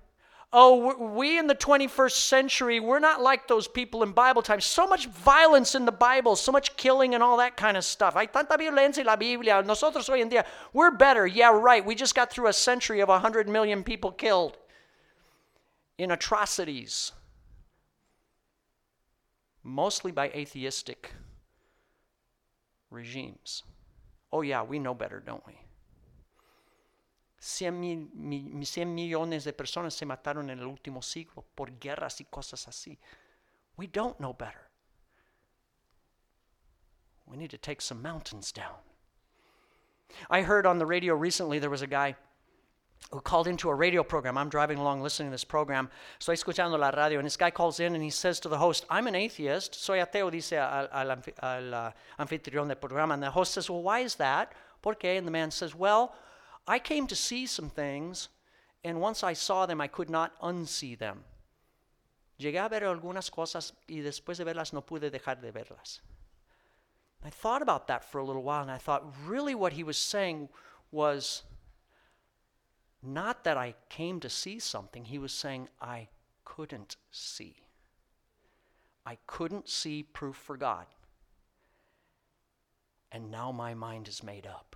Oh, 0.53 1.13
we 1.15 1.37
in 1.37 1.47
the 1.47 1.55
21st 1.55 2.11
century, 2.11 2.81
we're 2.81 2.99
not 2.99 3.21
like 3.21 3.47
those 3.47 3.69
people 3.69 4.03
in 4.03 4.11
Bible 4.11 4.41
times. 4.41 4.65
So 4.65 4.85
much 4.85 5.07
violence 5.07 5.75
in 5.75 5.85
the 5.85 5.93
Bible, 5.93 6.35
so 6.35 6.51
much 6.51 6.75
killing 6.75 7.13
and 7.15 7.23
all 7.23 7.37
that 7.37 7.55
kind 7.55 7.77
of 7.77 7.85
stuff. 7.85 8.15
Hay 8.15 8.25
tanta 8.25 8.57
violencia 8.57 8.99
en 8.99 9.05
la 9.05 9.15
Biblia. 9.15 9.63
Nosotros 9.65 10.09
hoy 10.09 10.19
en 10.19 10.29
día, 10.29 10.43
we're 10.73 10.91
better. 10.91 11.25
Yeah, 11.25 11.51
right. 11.53 11.85
We 11.85 11.95
just 11.95 12.15
got 12.15 12.31
through 12.31 12.47
a 12.47 12.53
century 12.53 12.99
of 12.99 13.07
100 13.07 13.47
million 13.47 13.83
people 13.83 14.11
killed 14.11 14.57
in 15.97 16.11
atrocities 16.11 17.13
mostly 19.63 20.11
by 20.11 20.29
atheistic 20.29 21.13
regimes. 22.89 23.63
Oh, 24.31 24.41
yeah, 24.41 24.63
we 24.63 24.79
know 24.79 24.93
better, 24.93 25.19
don't 25.19 25.45
we? 25.45 25.57
100, 27.41 28.13
millones 28.85 29.43
de 29.45 29.53
personas 29.53 29.93
se 29.93 30.05
mataron 30.05 30.49
en 30.51 30.59
el 30.59 30.67
último 30.67 31.01
siglo 31.01 31.43
por 31.55 31.71
guerras 31.79 32.21
y 32.21 32.25
cosas 32.25 32.67
así. 32.67 32.99
We 33.77 33.87
don't 33.87 34.19
know 34.19 34.33
better. 34.33 34.69
We 37.25 37.37
need 37.37 37.49
to 37.49 37.57
take 37.57 37.81
some 37.81 38.01
mountains 38.01 38.51
down. 38.51 38.75
I 40.29 40.41
heard 40.41 40.67
on 40.67 40.77
the 40.77 40.85
radio 40.85 41.15
recently 41.15 41.57
there 41.57 41.69
was 41.69 41.81
a 41.81 41.87
guy 41.87 42.15
who 43.11 43.19
called 43.19 43.47
into 43.47 43.69
a 43.69 43.75
radio 43.75 44.03
program. 44.03 44.37
I'm 44.37 44.49
driving 44.49 44.77
along 44.77 45.01
listening 45.01 45.29
to 45.29 45.31
this 45.31 45.43
program. 45.43 45.89
Estoy 46.19 46.33
escuchando 46.33 46.79
la 46.79 46.89
radio, 46.91 47.19
and 47.19 47.25
this 47.25 47.35
guy 47.35 47.51
calls 47.51 47.79
in 47.79 47.93
and 47.93 48.03
he 48.03 48.09
says 48.09 48.39
to 48.41 48.49
the 48.49 48.57
host, 48.57 48.85
I'm 48.89 49.07
an 49.07 49.15
atheist. 49.15 49.75
Soy 49.75 49.99
ateo, 49.99 50.31
dice 50.31 50.53
al, 50.53 50.87
al, 50.93 51.17
al 51.41 51.73
uh, 51.73 51.91
anfitrión 52.19 52.67
del 52.67 52.77
programa. 52.77 53.13
And 53.13 53.23
the 53.23 53.31
host 53.31 53.53
says, 53.53 53.69
Well, 53.69 53.83
why 53.83 53.99
is 53.99 54.15
that? 54.15 54.53
¿Por 54.81 54.95
qué? 54.95 55.17
And 55.17 55.27
the 55.27 55.31
man 55.31 55.51
says, 55.51 55.75
Well, 55.75 56.15
I 56.67 56.79
came 56.79 57.07
to 57.07 57.15
see 57.15 57.45
some 57.45 57.69
things, 57.69 58.29
and 58.83 59.01
once 59.01 59.23
I 59.23 59.33
saw 59.33 59.65
them, 59.65 59.81
I 59.81 59.87
could 59.87 60.09
not 60.09 60.31
unsee 60.41 60.97
them. 60.97 61.23
Llegué 62.39 62.63
a 62.63 62.69
ver 62.69 62.81
algunas 62.81 63.29
cosas, 63.29 63.73
y 63.87 64.01
después 64.01 64.37
de 64.37 64.45
verlas, 64.45 64.73
no 64.73 64.81
pude 64.81 65.11
dejar 65.11 65.41
de 65.41 65.51
verlas. 65.51 65.99
I 67.23 67.29
thought 67.29 67.61
about 67.61 67.87
that 67.87 68.03
for 68.03 68.19
a 68.19 68.23
little 68.23 68.41
while, 68.41 68.61
and 68.61 68.71
I 68.71 68.77
thought, 68.77 69.03
really, 69.25 69.53
what 69.53 69.73
he 69.73 69.83
was 69.83 69.97
saying 69.97 70.49
was, 70.91 71.43
not 73.03 73.43
that 73.43 73.57
I 73.57 73.75
came 73.89 74.19
to 74.19 74.29
see 74.29 74.59
something, 74.59 75.05
he 75.05 75.17
was 75.17 75.33
saying 75.33 75.69
I 75.81 76.09
couldn't 76.45 76.97
see. 77.09 77.55
I 79.05 79.17
couldn't 79.25 79.67
see 79.67 80.03
proof 80.03 80.35
for 80.35 80.57
God. 80.57 80.85
And 83.11 83.31
now 83.31 83.51
my 83.51 83.73
mind 83.73 84.07
is 84.07 84.23
made 84.23 84.45
up. 84.45 84.75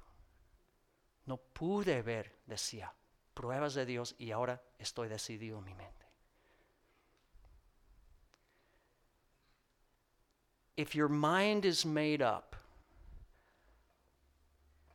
No 1.28 1.40
pude 1.54 2.04
ver, 2.04 2.26
decía, 2.50 2.90
pruebas 3.36 3.76
de 3.76 3.86
Dios 3.86 4.14
y 4.20 4.32
ahora 4.32 4.60
estoy 4.80 5.08
decidido 5.08 5.58
en 5.58 5.66
mi 5.66 5.74
mente. 5.74 6.06
If 10.78 10.94
your 10.94 11.08
mind 11.08 11.64
is 11.64 11.86
made 11.86 12.22
up 12.22 12.56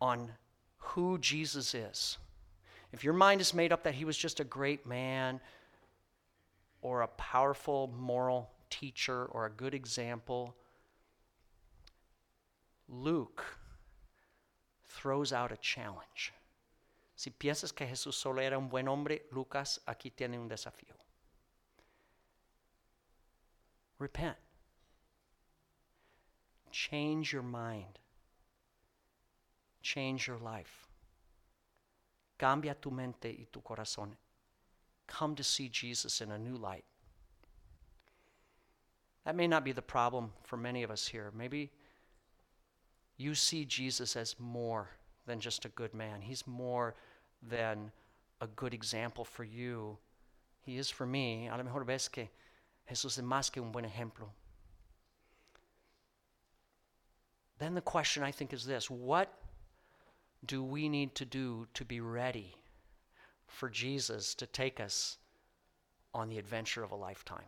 on 0.01 0.33
who 0.79 1.19
Jesus 1.19 1.75
is, 1.75 2.19
if 2.93 3.05
your 3.05 3.15
mind 3.15 3.41
is 3.41 3.55
made 3.55 3.73
up 3.73 3.85
that 3.85 3.95
he 3.95 4.05
was 4.05 4.17
just 4.17 4.41
a 4.41 4.45
great 4.45 4.87
man 4.87 5.41
or 6.83 7.03
a 7.03 7.09
powerful 7.09 7.93
moral 7.97 8.51
teacher 8.69 9.27
or 9.27 9.47
a 9.47 9.51
good 9.51 9.75
example, 9.75 10.57
Luke 12.89 13.45
throws 14.89 15.33
out 15.33 15.53
a 15.53 15.57
challenge. 15.57 16.33
Si 17.15 17.31
piensas 17.31 17.75
que 17.75 17.87
Jesús 17.87 18.15
solo 18.15 18.41
era 18.41 18.59
un 18.59 18.69
buen 18.69 18.89
hombre, 18.89 19.23
Lucas 19.31 19.79
aquí 19.87 20.11
tiene 20.11 20.39
un 20.39 20.49
desafío. 20.49 20.95
Repent. 23.99 24.37
Change 26.71 27.33
your 27.33 27.43
mind. 27.43 27.99
Change 29.83 30.27
your 30.27 30.39
life. 30.39 30.90
Cambia 32.41 32.75
tu 32.75 32.91
mente 32.91 33.29
y 33.29 33.47
tu 33.53 33.61
corazón. 33.61 34.13
Come 35.07 35.35
to 35.35 35.45
see 35.45 35.69
Jesus 35.69 36.23
in 36.23 36.31
a 36.31 36.39
new 36.39 36.57
light. 36.57 36.85
That 39.27 39.37
may 39.37 39.47
not 39.47 39.63
be 39.63 39.73
the 39.73 39.83
problem 39.83 40.33
for 40.43 40.57
many 40.57 40.83
of 40.83 40.91
us 40.91 41.07
here. 41.07 41.31
Maybe 41.37 41.71
you 43.19 43.35
see 43.35 43.67
Jesus 43.67 44.17
as 44.17 44.37
more 44.39 44.89
than 45.27 45.39
just 45.39 45.67
a 45.67 45.69
good 45.69 45.93
man, 45.93 46.23
He's 46.23 46.47
more 46.47 46.95
than 47.47 47.93
a 48.41 48.47
good 48.47 48.73
example 48.73 49.25
for 49.25 49.45
you. 49.45 49.99
He 50.63 50.79
is 50.79 50.89
for 50.89 51.05
me. 51.05 51.49
A 51.49 51.57
lo 51.59 51.63
mejor 51.63 51.85
ves 51.85 52.09
que 52.09 52.31
Jesús 52.91 53.19
es 53.19 53.25
más 53.25 53.53
que 53.53 53.61
un 53.61 53.71
buen 53.71 53.85
ejemplo. 53.85 54.31
Then 57.59 57.75
the 57.75 57.83
question 57.83 58.23
I 58.23 58.31
think 58.31 58.55
is 58.55 58.65
this 58.65 58.89
what 58.89 59.29
do 60.47 60.63
we 60.63 60.89
need 60.89 61.15
to 61.17 61.25
do 61.25 61.67
to 61.75 61.85
be 61.85 62.01
ready 62.01 62.55
for 63.47 63.69
Jesus 63.69 64.35
to 64.37 64.47
take 64.47 64.81
us 64.81 65.19
on 66.15 66.29
the 66.29 66.39
adventure 66.39 66.83
of 66.83 66.93
a 66.93 66.97
lifetime? 66.97 67.45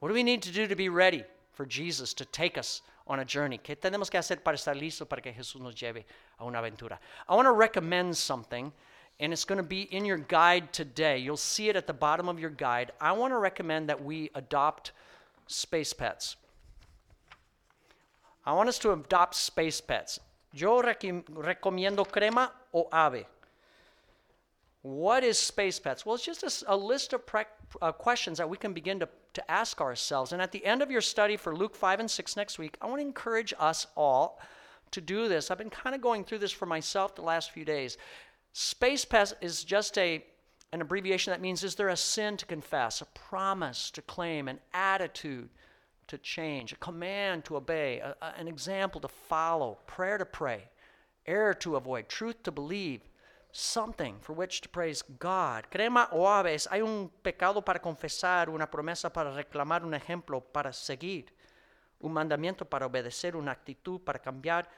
What 0.00 0.08
do 0.08 0.14
we 0.14 0.22
need 0.22 0.42
to 0.42 0.52
do 0.52 0.66
to 0.66 0.76
be 0.76 0.88
ready 0.88 1.24
for 1.52 1.66
Jesus 1.66 2.14
to 2.14 2.24
take 2.24 2.56
us 2.58 2.82
on 3.06 3.20
a 3.20 3.24
journey? 3.24 3.58
¿Qué 3.58 3.76
tenemos 3.76 4.10
que 4.10 4.18
hacer 4.18 4.42
para 4.44 4.56
estar 4.56 4.78
listos 4.78 5.08
para 5.08 5.20
que 5.20 5.32
Jesús 5.32 5.60
nos 5.60 5.74
lleve 5.74 6.04
a 6.38 6.44
una 6.44 6.58
aventura? 6.58 6.98
I 7.28 7.34
want 7.34 7.46
to 7.46 7.52
recommend 7.52 8.16
something, 8.16 8.72
and 9.18 9.32
it's 9.32 9.44
going 9.44 9.56
to 9.56 9.64
be 9.64 9.82
in 9.82 10.04
your 10.04 10.18
guide 10.18 10.72
today. 10.72 11.18
You'll 11.18 11.36
see 11.36 11.68
it 11.68 11.76
at 11.76 11.86
the 11.86 11.92
bottom 11.92 12.28
of 12.28 12.38
your 12.38 12.50
guide. 12.50 12.92
I 13.00 13.12
want 13.12 13.32
to 13.32 13.38
recommend 13.38 13.88
that 13.88 14.02
we 14.02 14.30
adopt 14.34 14.92
space 15.46 15.92
pets. 15.92 16.36
I 18.46 18.52
want 18.52 18.68
us 18.68 18.78
to 18.80 18.92
adopt 18.92 19.34
space 19.34 19.80
pets. 19.80 20.20
Yo 20.52 20.80
rec- 20.80 21.00
recomiendo 21.00 22.10
crema 22.10 22.52
o 22.72 22.88
ave. 22.92 23.26
What 24.82 25.24
is 25.24 25.38
space 25.38 25.78
pets? 25.78 26.06
Well, 26.06 26.14
it's 26.14 26.24
just 26.24 26.42
a, 26.42 26.74
a 26.74 26.76
list 26.76 27.12
of 27.12 27.26
pre- 27.26 27.44
uh, 27.82 27.92
questions 27.92 28.38
that 28.38 28.48
we 28.48 28.56
can 28.56 28.72
begin 28.72 29.00
to, 29.00 29.08
to 29.34 29.50
ask 29.50 29.80
ourselves. 29.80 30.32
And 30.32 30.40
at 30.40 30.52
the 30.52 30.64
end 30.64 30.82
of 30.82 30.90
your 30.90 31.00
study 31.00 31.36
for 31.36 31.54
Luke 31.54 31.74
5 31.74 32.00
and 32.00 32.10
6 32.10 32.36
next 32.36 32.58
week, 32.58 32.76
I 32.80 32.86
want 32.86 33.00
to 33.00 33.06
encourage 33.06 33.52
us 33.58 33.86
all 33.96 34.40
to 34.92 35.00
do 35.00 35.28
this. 35.28 35.50
I've 35.50 35.58
been 35.58 35.68
kind 35.68 35.94
of 35.94 36.00
going 36.00 36.24
through 36.24 36.38
this 36.38 36.52
for 36.52 36.66
myself 36.66 37.14
the 37.14 37.22
last 37.22 37.50
few 37.50 37.64
days. 37.64 37.98
Space 38.52 39.04
pets 39.04 39.34
is 39.40 39.64
just 39.64 39.98
a 39.98 40.24
an 40.70 40.82
abbreviation 40.82 41.30
that 41.30 41.40
means 41.40 41.64
is 41.64 41.76
there 41.76 41.88
a 41.88 41.96
sin 41.96 42.36
to 42.36 42.44
confess, 42.44 43.00
a 43.00 43.06
promise 43.06 43.90
to 43.90 44.02
claim, 44.02 44.48
an 44.48 44.60
attitude 44.74 45.48
to 46.08 46.18
change, 46.18 46.72
a 46.72 46.76
command 46.76 47.44
to 47.44 47.56
obey, 47.56 48.00
a, 48.00 48.16
a, 48.20 48.34
an 48.38 48.48
example 48.48 49.00
to 49.00 49.08
follow, 49.08 49.78
prayer 49.86 50.18
to 50.18 50.24
pray, 50.24 50.64
error 51.26 51.54
to 51.54 51.76
avoid, 51.76 52.08
truth 52.08 52.42
to 52.42 52.50
believe, 52.50 53.02
something 53.52 54.16
for 54.20 54.32
which 54.32 54.60
to 54.60 54.68
praise 54.68 55.02
God. 55.18 55.70
Crema 55.70 56.08
o 56.12 56.26
aves, 56.26 56.66
hay 56.70 56.80
un 56.80 57.10
pecado 57.22 57.62
para 57.62 57.80
confesar, 57.80 58.48
una 58.48 58.66
promesa 58.66 59.12
para 59.12 59.30
reclamar, 59.30 59.84
un 59.84 59.94
ejemplo 59.94 60.40
para 60.40 60.72
seguir, 60.72 61.26
un 62.00 62.12
mandamiento 62.12 62.64
para 62.64 62.86
obedecer, 62.86 63.36
una 63.36 63.52
actitud 63.52 64.00
para 64.00 64.18
cambiar, 64.18 64.68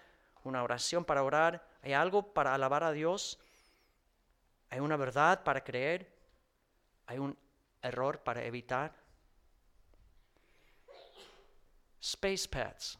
una 0.44 0.62
oración 0.62 1.04
para 1.04 1.22
orar, 1.22 1.62
hay 1.82 1.92
algo 1.92 2.32
para 2.32 2.54
alabar 2.54 2.84
a 2.84 2.92
Dios, 2.92 3.38
hay 4.70 4.80
una 4.80 4.96
verdad 4.96 5.42
para 5.42 5.62
creer, 5.62 6.10
hay 7.06 7.18
un 7.18 7.36
error 7.82 8.20
para 8.20 8.44
evitar. 8.44 8.99
Space 12.00 12.46
pets 12.46 12.96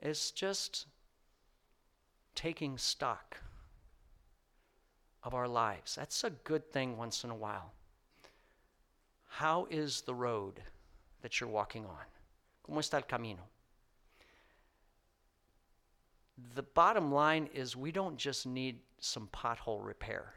is 0.00 0.30
just 0.30 0.86
taking 2.34 2.78
stock 2.78 3.38
of 5.24 5.34
our 5.34 5.48
lives. 5.48 5.96
That's 5.96 6.22
a 6.22 6.30
good 6.30 6.70
thing 6.70 6.96
once 6.96 7.24
in 7.24 7.30
a 7.30 7.34
while. 7.34 7.72
How 9.28 9.66
is 9.70 10.02
the 10.02 10.14
road 10.14 10.62
that 11.22 11.40
you're 11.40 11.50
walking 11.50 11.84
on? 11.84 12.04
¿Cómo 12.64 12.78
está 12.78 12.94
el 12.94 13.02
camino? 13.02 13.42
The 16.54 16.62
bottom 16.62 17.10
line 17.10 17.48
is 17.52 17.76
we 17.76 17.90
don't 17.90 18.16
just 18.16 18.46
need 18.46 18.78
some 19.00 19.28
pothole 19.32 19.84
repair 19.84 20.34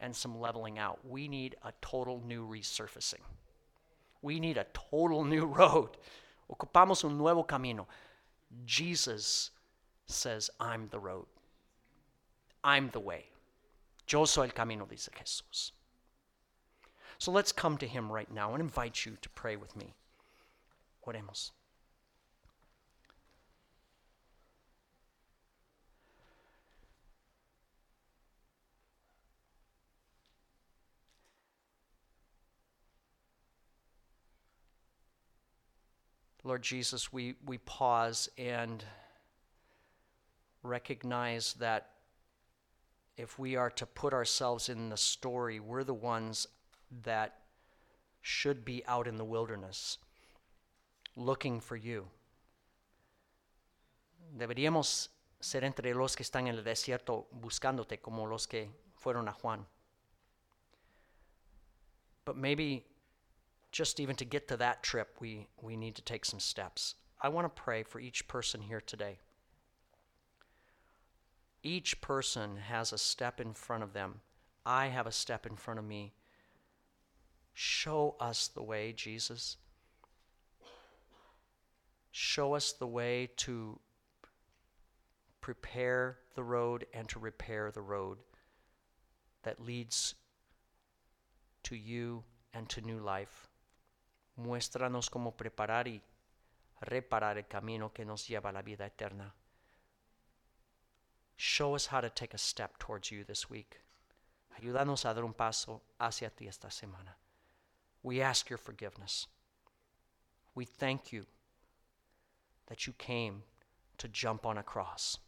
and 0.00 0.14
some 0.14 0.40
leveling 0.40 0.78
out. 0.78 0.98
We 1.04 1.28
need 1.28 1.56
a 1.62 1.72
total 1.80 2.22
new 2.26 2.46
resurfacing. 2.46 3.22
We 4.22 4.40
need 4.40 4.56
a 4.56 4.66
total 4.72 5.24
new 5.24 5.46
road. 5.60 5.96
Ocupamos 6.50 7.04
un 7.04 7.18
nuevo 7.18 7.44
camino. 7.44 7.86
Jesus 8.64 9.50
says, 10.06 10.50
I'm 10.58 10.88
the 10.90 10.98
road. 10.98 11.26
I'm 12.64 12.90
the 12.90 13.00
way. 13.00 13.26
Yo 14.06 14.24
soy 14.24 14.44
el 14.44 14.52
camino, 14.52 14.86
dice 14.86 15.10
Jesús. 15.14 15.72
So 17.18 17.30
let's 17.30 17.52
come 17.52 17.76
to 17.78 17.86
him 17.86 18.10
right 18.10 18.32
now 18.32 18.54
and 18.54 18.62
invite 18.62 19.04
you 19.04 19.16
to 19.20 19.28
pray 19.30 19.56
with 19.56 19.76
me. 19.76 19.94
Oremos. 21.06 21.50
Lord 36.48 36.62
Jesus, 36.62 37.12
we, 37.12 37.34
we 37.44 37.58
pause 37.58 38.30
and 38.38 38.82
recognize 40.62 41.52
that 41.60 41.90
if 43.18 43.38
we 43.38 43.54
are 43.56 43.68
to 43.68 43.84
put 43.84 44.14
ourselves 44.14 44.70
in 44.70 44.88
the 44.88 44.96
story, 44.96 45.60
we're 45.60 45.84
the 45.84 45.92
ones 45.92 46.46
that 47.04 47.40
should 48.22 48.64
be 48.64 48.82
out 48.88 49.06
in 49.06 49.18
the 49.18 49.26
wilderness 49.26 49.98
looking 51.16 51.60
for 51.60 51.76
you. 51.76 52.06
Deberíamos 54.34 55.08
ser 55.42 55.64
entre 55.64 55.92
los 55.92 56.16
que 56.16 56.24
están 56.24 56.48
en 56.48 56.54
el 56.54 56.64
desierto 56.64 57.26
buscándote 57.30 58.00
como 58.00 58.24
los 58.24 58.46
que 58.46 58.70
fueron 58.94 59.28
a 59.28 59.32
Juan. 59.32 59.66
But 62.24 62.38
maybe 62.38 62.86
just 63.72 64.00
even 64.00 64.16
to 64.16 64.24
get 64.24 64.48
to 64.48 64.56
that 64.56 64.82
trip, 64.82 65.16
we, 65.20 65.46
we 65.60 65.76
need 65.76 65.94
to 65.96 66.02
take 66.02 66.24
some 66.24 66.40
steps. 66.40 66.94
I 67.20 67.28
want 67.28 67.44
to 67.44 67.62
pray 67.62 67.82
for 67.82 68.00
each 68.00 68.28
person 68.28 68.62
here 68.62 68.80
today. 68.80 69.18
Each 71.62 72.00
person 72.00 72.56
has 72.68 72.92
a 72.92 72.98
step 72.98 73.40
in 73.40 73.52
front 73.52 73.82
of 73.82 73.92
them. 73.92 74.20
I 74.64 74.86
have 74.86 75.06
a 75.06 75.12
step 75.12 75.46
in 75.46 75.56
front 75.56 75.78
of 75.78 75.84
me. 75.84 76.12
Show 77.54 78.14
us 78.20 78.48
the 78.48 78.62
way, 78.62 78.92
Jesus. 78.92 79.56
Show 82.12 82.54
us 82.54 82.72
the 82.72 82.86
way 82.86 83.30
to 83.38 83.80
prepare 85.40 86.18
the 86.34 86.44
road 86.44 86.86
and 86.94 87.08
to 87.08 87.18
repair 87.18 87.70
the 87.70 87.80
road 87.80 88.18
that 89.42 89.64
leads 89.64 90.14
to 91.64 91.76
you 91.76 92.22
and 92.54 92.68
to 92.68 92.80
new 92.80 92.98
life. 92.98 93.48
Muéstranos 94.38 95.10
cómo 95.10 95.36
preparar 95.36 95.88
y 95.88 96.00
reparar 96.80 97.38
el 97.38 97.48
camino 97.48 97.92
que 97.92 98.04
nos 98.04 98.28
lleva 98.28 98.50
a 98.50 98.52
la 98.52 98.62
vida 98.62 98.86
eterna. 98.86 99.34
Show 101.36 101.74
us 101.74 101.92
how 101.92 102.00
to 102.00 102.08
take 102.08 102.34
a 102.34 102.38
step 102.38 102.78
towards 102.78 103.10
you 103.10 103.24
this 103.24 103.50
week. 103.50 103.80
Ayúdanos 104.56 105.04
a 105.04 105.12
dar 105.12 105.24
un 105.24 105.34
paso 105.34 105.82
hacia 105.98 106.30
ti 106.30 106.46
esta 106.46 106.70
semana. 106.70 107.16
We 108.04 108.22
ask 108.22 108.48
your 108.48 108.60
forgiveness. 108.60 109.26
We 110.54 110.66
thank 110.66 111.12
you 111.12 111.26
that 112.66 112.86
you 112.86 112.92
came 112.92 113.42
to 113.96 114.08
jump 114.08 114.46
on 114.46 114.56
a 114.56 114.62
cross. 114.62 115.18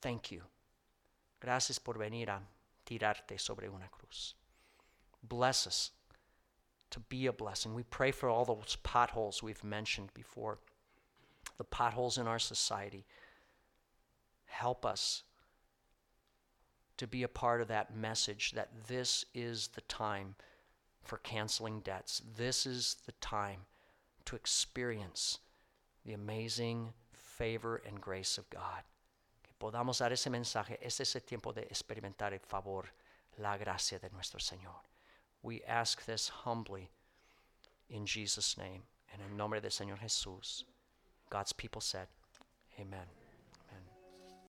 Thank 0.00 0.32
you. 0.32 0.42
Gracias 1.40 1.78
por 1.78 1.98
venir 1.98 2.30
a 2.30 2.42
tirarte 2.84 3.38
sobre 3.38 3.68
una 3.68 3.88
cruz. 3.88 4.34
Bless 5.22 5.68
us 5.68 5.92
to 6.92 7.00
be 7.00 7.26
a 7.26 7.32
blessing. 7.32 7.74
We 7.74 7.82
pray 7.82 8.12
for 8.12 8.28
all 8.28 8.44
those 8.44 8.76
potholes 8.82 9.42
we've 9.42 9.64
mentioned 9.64 10.10
before, 10.14 10.58
the 11.58 11.64
potholes 11.64 12.18
in 12.18 12.26
our 12.26 12.38
society. 12.38 13.04
Help 14.44 14.86
us 14.86 15.24
to 16.98 17.06
be 17.06 17.22
a 17.22 17.28
part 17.28 17.60
of 17.60 17.68
that 17.68 17.96
message 17.96 18.52
that 18.52 18.70
this 18.86 19.24
is 19.34 19.68
the 19.74 19.80
time 19.82 20.34
for 21.02 21.18
canceling 21.18 21.80
debts. 21.80 22.22
This 22.36 22.66
is 22.66 22.96
the 23.06 23.12
time 23.12 23.60
to 24.26 24.36
experience 24.36 25.38
the 26.04 26.12
amazing 26.12 26.92
favor 27.12 27.82
and 27.86 28.00
grace 28.00 28.38
of 28.38 28.48
God. 28.50 28.82
Que 29.42 29.52
podamos 29.58 29.98
dar 29.98 30.12
ese 30.12 30.26
mensaje, 30.26 30.76
es 30.82 31.00
ese 31.00 31.20
tiempo 31.26 31.52
de 31.52 31.62
experimentar 31.62 32.32
el 32.32 32.40
favor, 32.40 32.84
la 33.38 33.56
gracia 33.56 33.98
de 33.98 34.10
nuestro 34.12 34.38
Señor. 34.38 34.91
We 35.42 35.62
ask 35.66 36.04
this 36.04 36.28
humbly 36.28 36.90
in 37.90 38.06
Jesus' 38.06 38.56
name 38.56 38.82
and 39.12 39.20
in 39.22 39.36
nombre 39.36 39.60
del 39.60 39.70
Señor 39.70 39.98
Jesús. 39.98 40.64
God's 41.30 41.52
people 41.52 41.80
said, 41.80 42.06
Amen. 42.78 43.21